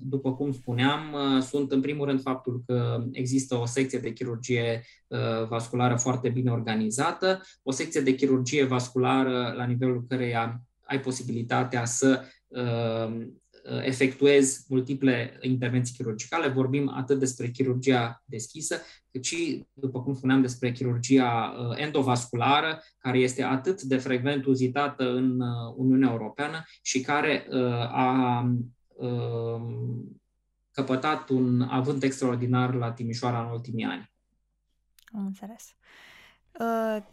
[0.01, 4.84] după cum spuneam, sunt în primul rând faptul că există o secție de chirurgie
[5.49, 12.24] vasculară foarte bine organizată, o secție de chirurgie vasculară la nivelul căreia ai posibilitatea să
[12.47, 13.28] uh,
[13.84, 16.47] efectuezi multiple intervenții chirurgicale.
[16.47, 18.82] Vorbim atât despre chirurgia deschisă,
[19.12, 25.03] cât și, după cum spuneam, despre chirurgia uh, endovasculară, care este atât de frecvent uzitată
[25.12, 27.47] în uh, Uniunea Europeană și care
[27.91, 28.45] a
[30.72, 34.12] căpătat un avânt extraordinar la Timișoara în ultimii ani.
[35.14, 35.76] Am înțeles.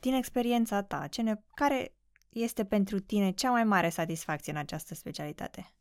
[0.01, 1.97] Din experiența ta, ce ne, care
[2.29, 5.73] este pentru tine cea mai mare satisfacție în această specialitate?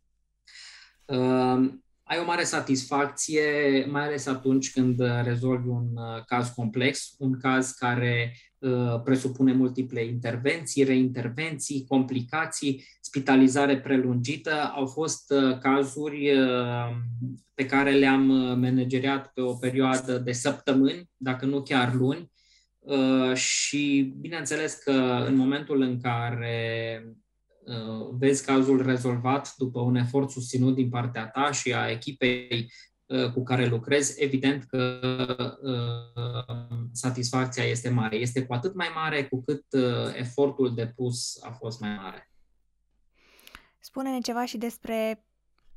[2.07, 3.41] Uh, ai o mare satisfacție,
[3.89, 10.03] mai ales atunci când rezolvi un uh, caz complex, un caz care uh, presupune multiple
[10.03, 14.71] intervenții, reintervenții, complicații, spitalizare prelungită.
[14.75, 16.95] Au fost uh, cazuri uh,
[17.53, 22.31] pe care le-am uh, manageriat pe o perioadă de săptămâni, dacă nu chiar luni,
[22.87, 27.11] Uh, și bineînțeles că în momentul în care uh,
[28.11, 32.71] vezi cazul rezolvat după un efort susținut din partea ta și a echipei
[33.05, 34.99] uh, cu care lucrezi, evident că
[36.91, 38.15] satisfacția este mare.
[38.15, 39.65] Este cu atât mai mare cu cât
[40.13, 42.31] efortul depus a fost mai mare.
[43.79, 45.25] Spune-ne ceva și despre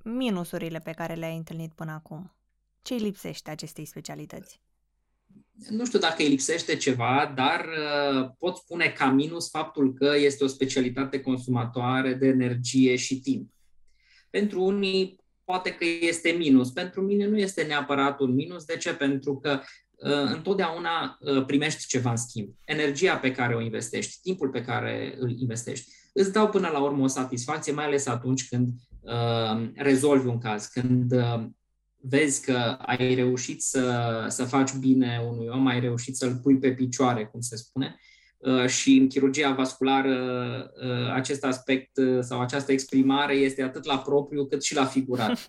[0.04, 2.32] minusurile pe care le-ai întâlnit până acum.
[2.82, 4.60] Ce îi lipsește acestei specialități?
[5.68, 10.44] Nu știu dacă îi lipsește ceva, dar uh, pot spune ca minus faptul că este
[10.44, 13.50] o specialitate consumatoare de energie și timp.
[14.30, 18.64] Pentru unii poate că este minus, pentru mine nu este neapărat un minus.
[18.64, 18.94] De ce?
[18.94, 22.48] Pentru că uh, întotdeauna uh, primești ceva în schimb.
[22.64, 27.02] Energia pe care o investești, timpul pe care îl investești, îți dau până la urmă
[27.02, 28.68] o satisfacție, mai ales atunci când
[29.00, 31.44] uh, rezolvi un caz, când uh,
[32.00, 36.72] vezi că ai reușit să, să faci bine unui om, ai reușit să-l pui pe
[36.72, 37.96] picioare, cum se spune,
[38.38, 40.14] uh, și în chirurgia vasculară
[40.82, 45.48] uh, acest aspect uh, sau această exprimare este atât la propriu cât și la figurat.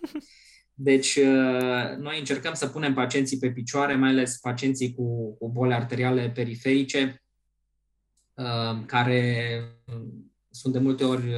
[0.74, 1.18] Deci,
[1.98, 7.22] noi încercăm să punem pacienții pe picioare, mai ales pacienții cu, cu boli arteriale periferice,
[8.86, 9.60] care
[10.50, 11.34] sunt de multe ori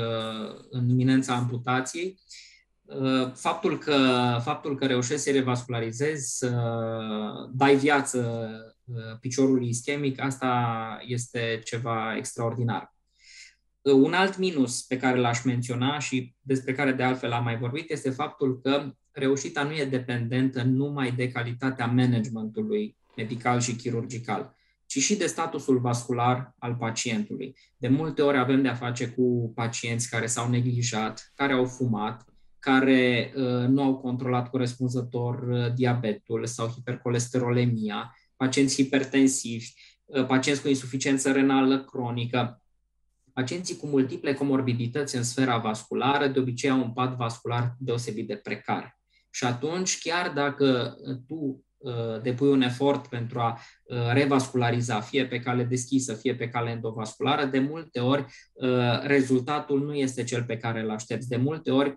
[0.70, 2.53] în iminența amputației Uh,
[3.34, 3.98] faptul că,
[4.42, 6.50] faptul că reușești să revascularizezi, să
[7.52, 8.48] dai viață
[9.20, 12.94] piciorul ischemic, asta este ceva extraordinar.
[13.82, 17.90] Un alt minus pe care l-aș menționa și despre care de altfel am mai vorbit
[17.90, 24.56] este faptul că reușita nu e dependentă numai de calitatea managementului medical și chirurgical,
[24.86, 27.56] ci și de statusul vascular al pacientului.
[27.76, 32.24] De multe ori avem de-a face cu pacienți care s-au neglijat, care au fumat,
[32.64, 39.72] care uh, nu au controlat corespunzător uh, diabetul sau hipercolesterolemia, pacienți hipertensivi,
[40.04, 42.62] uh, pacienți cu insuficiență renală cronică.
[43.32, 48.36] Pacienții cu multiple comorbidități în sfera vasculară de obicei au un pad vascular deosebit de
[48.36, 48.98] precar.
[49.30, 50.96] Și atunci, chiar dacă
[51.26, 56.48] tu uh, depui un efort pentru a uh, revasculariza, fie pe cale deschisă, fie pe
[56.48, 61.28] cale endovasculară, de multe ori uh, rezultatul nu este cel pe care îl aștepți.
[61.28, 61.96] De multe ori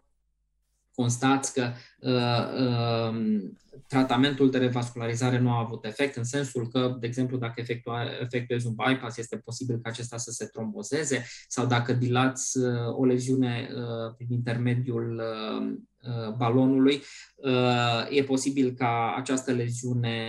[0.97, 3.49] constați că uh, uh,
[3.87, 8.67] tratamentul de revascularizare nu a avut efect, în sensul că, de exemplu, dacă efectua, efectuezi
[8.67, 13.69] un bypass, este posibil ca acesta să se trombozeze, sau dacă dilați uh, o leziune
[13.71, 15.67] uh, prin intermediul uh,
[16.01, 17.01] uh balonului,
[17.35, 20.19] uh, e posibil ca această leziune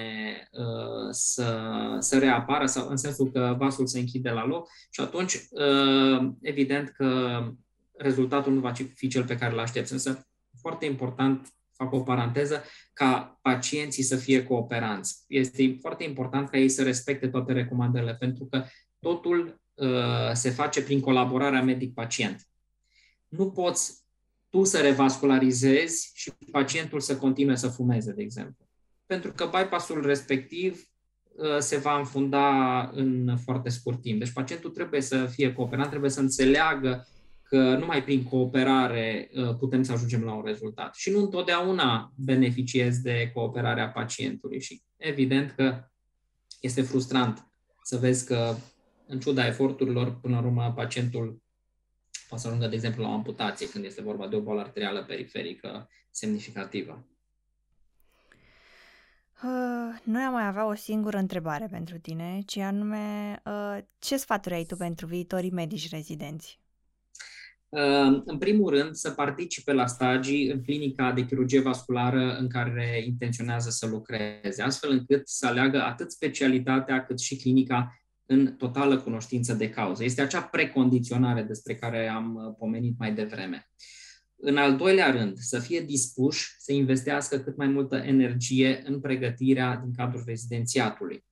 [0.52, 1.56] uh, să,
[1.98, 5.48] să reapară, sau în sensul că vasul se închide la loc și atunci,
[6.40, 7.40] evident că
[7.98, 9.92] rezultatul nu va fi cel pe care îl aștepți.
[9.92, 10.28] Însă
[10.60, 15.24] foarte important, fac o paranteză, ca pacienții să fie cooperanți.
[15.26, 18.64] Este foarte important ca ei să respecte toate recomandările, pentru că
[18.98, 22.48] totul uh, se face prin colaborarea medic-pacient.
[23.28, 24.06] Nu poți
[24.48, 28.68] tu să revascularizezi și pacientul să continue să fumeze, de exemplu.
[29.06, 30.82] Pentru că bypassul respectiv
[31.32, 34.18] uh, se va înfunda în foarte scurt timp.
[34.18, 37.06] Deci pacientul trebuie să fie cooperant, trebuie să înțeleagă
[37.48, 40.94] că numai prin cooperare uh, putem să ajungem la un rezultat.
[40.94, 45.88] Și nu întotdeauna beneficiez de cooperarea pacientului și evident că
[46.60, 47.46] este frustrant
[47.82, 48.54] să vezi că,
[49.06, 51.42] în ciuda eforturilor, până la urmă, pacientul
[52.28, 55.04] poate să ajungă, de exemplu, la o amputație când este vorba de o boală arterială
[55.04, 57.06] periferică semnificativă.
[59.42, 64.54] Uh, noi am mai avea o singură întrebare pentru tine, ci anume, uh, ce sfaturi
[64.54, 66.60] ai tu pentru viitorii medici rezidenți?
[67.70, 73.02] Ehm, în primul rând, să participe la stagii în clinica de chirurgie vasculară în care
[73.06, 79.54] intenționează să lucreze, astfel încât să aleagă atât specialitatea cât și clinica în totală cunoștință
[79.54, 80.04] de cauză.
[80.04, 83.70] Este acea precondiționare despre care am uh, pomenit mai devreme.
[84.36, 89.76] În al doilea rând, să fie dispuși să investească cât mai multă energie în pregătirea
[89.76, 91.24] din cadrul rezidențiatului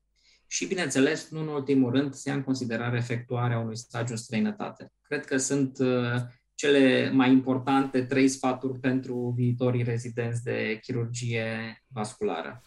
[0.47, 4.93] și, bineînțeles, nu în ultimul rând, să ia în considerare efectuarea unui stagiu în străinătate.
[5.03, 6.15] Cred că sunt uh,
[6.55, 12.63] cele mai importante trei sfaturi pentru viitorii rezidenți de chirurgie vasculară.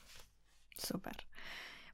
[0.76, 1.28] Super!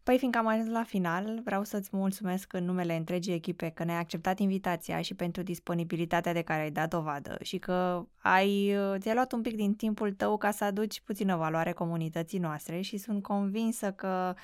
[0.05, 3.99] Păi, fiindcă am ajuns la final, vreau să-ți mulțumesc în numele întregii echipe că ne-ai
[3.99, 9.13] acceptat invitația și pentru disponibilitatea de care ai dat dovadă și că ai, uh, ți-ai
[9.13, 13.23] luat un pic din timpul tău ca să aduci puțină valoare comunității noastre și sunt
[13.23, 14.35] convinsă că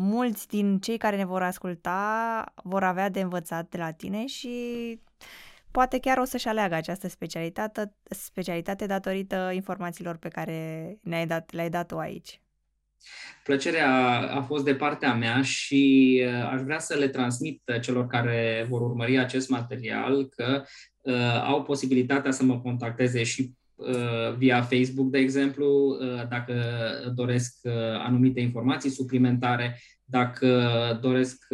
[0.00, 4.50] mulți din cei care ne vor asculta vor avea de învățat de la tine și
[5.70, 11.70] poate chiar o să-și aleagă această specialitate, specialitate datorită informațiilor pe care ne-ai dat, le-ai
[11.70, 12.40] dat tu aici.
[13.44, 18.66] Plăcerea a fost de partea mea și uh, aș vrea să le transmit celor care
[18.68, 20.64] vor urmări acest material că
[21.00, 23.59] uh, au posibilitatea să mă contacteze și Uh,
[24.36, 26.54] via Facebook, de exemplu, uh, dacă
[27.14, 31.46] doresc uh, anumite informații suplimentare, dacă doresc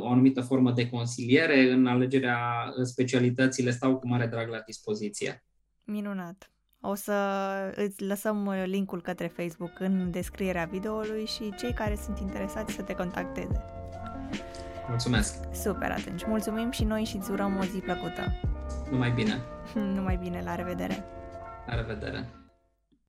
[0.00, 2.38] o anumită formă de consiliere în alegerea
[2.82, 5.44] specialității, le stau cu mare drag la dispoziție.
[5.84, 6.50] Minunat!
[6.80, 7.12] O să
[7.74, 12.94] îți lăsăm linkul către Facebook în descrierea videoului și cei care sunt interesați să te
[12.94, 13.64] contacteze.
[14.88, 15.34] Mulțumesc!
[15.54, 18.40] Super, atunci mulțumim și noi și îți urăm o zi plăcută!
[18.90, 19.40] Numai bine!
[19.96, 21.17] Numai bine, la revedere!
[21.68, 22.37] La revedere!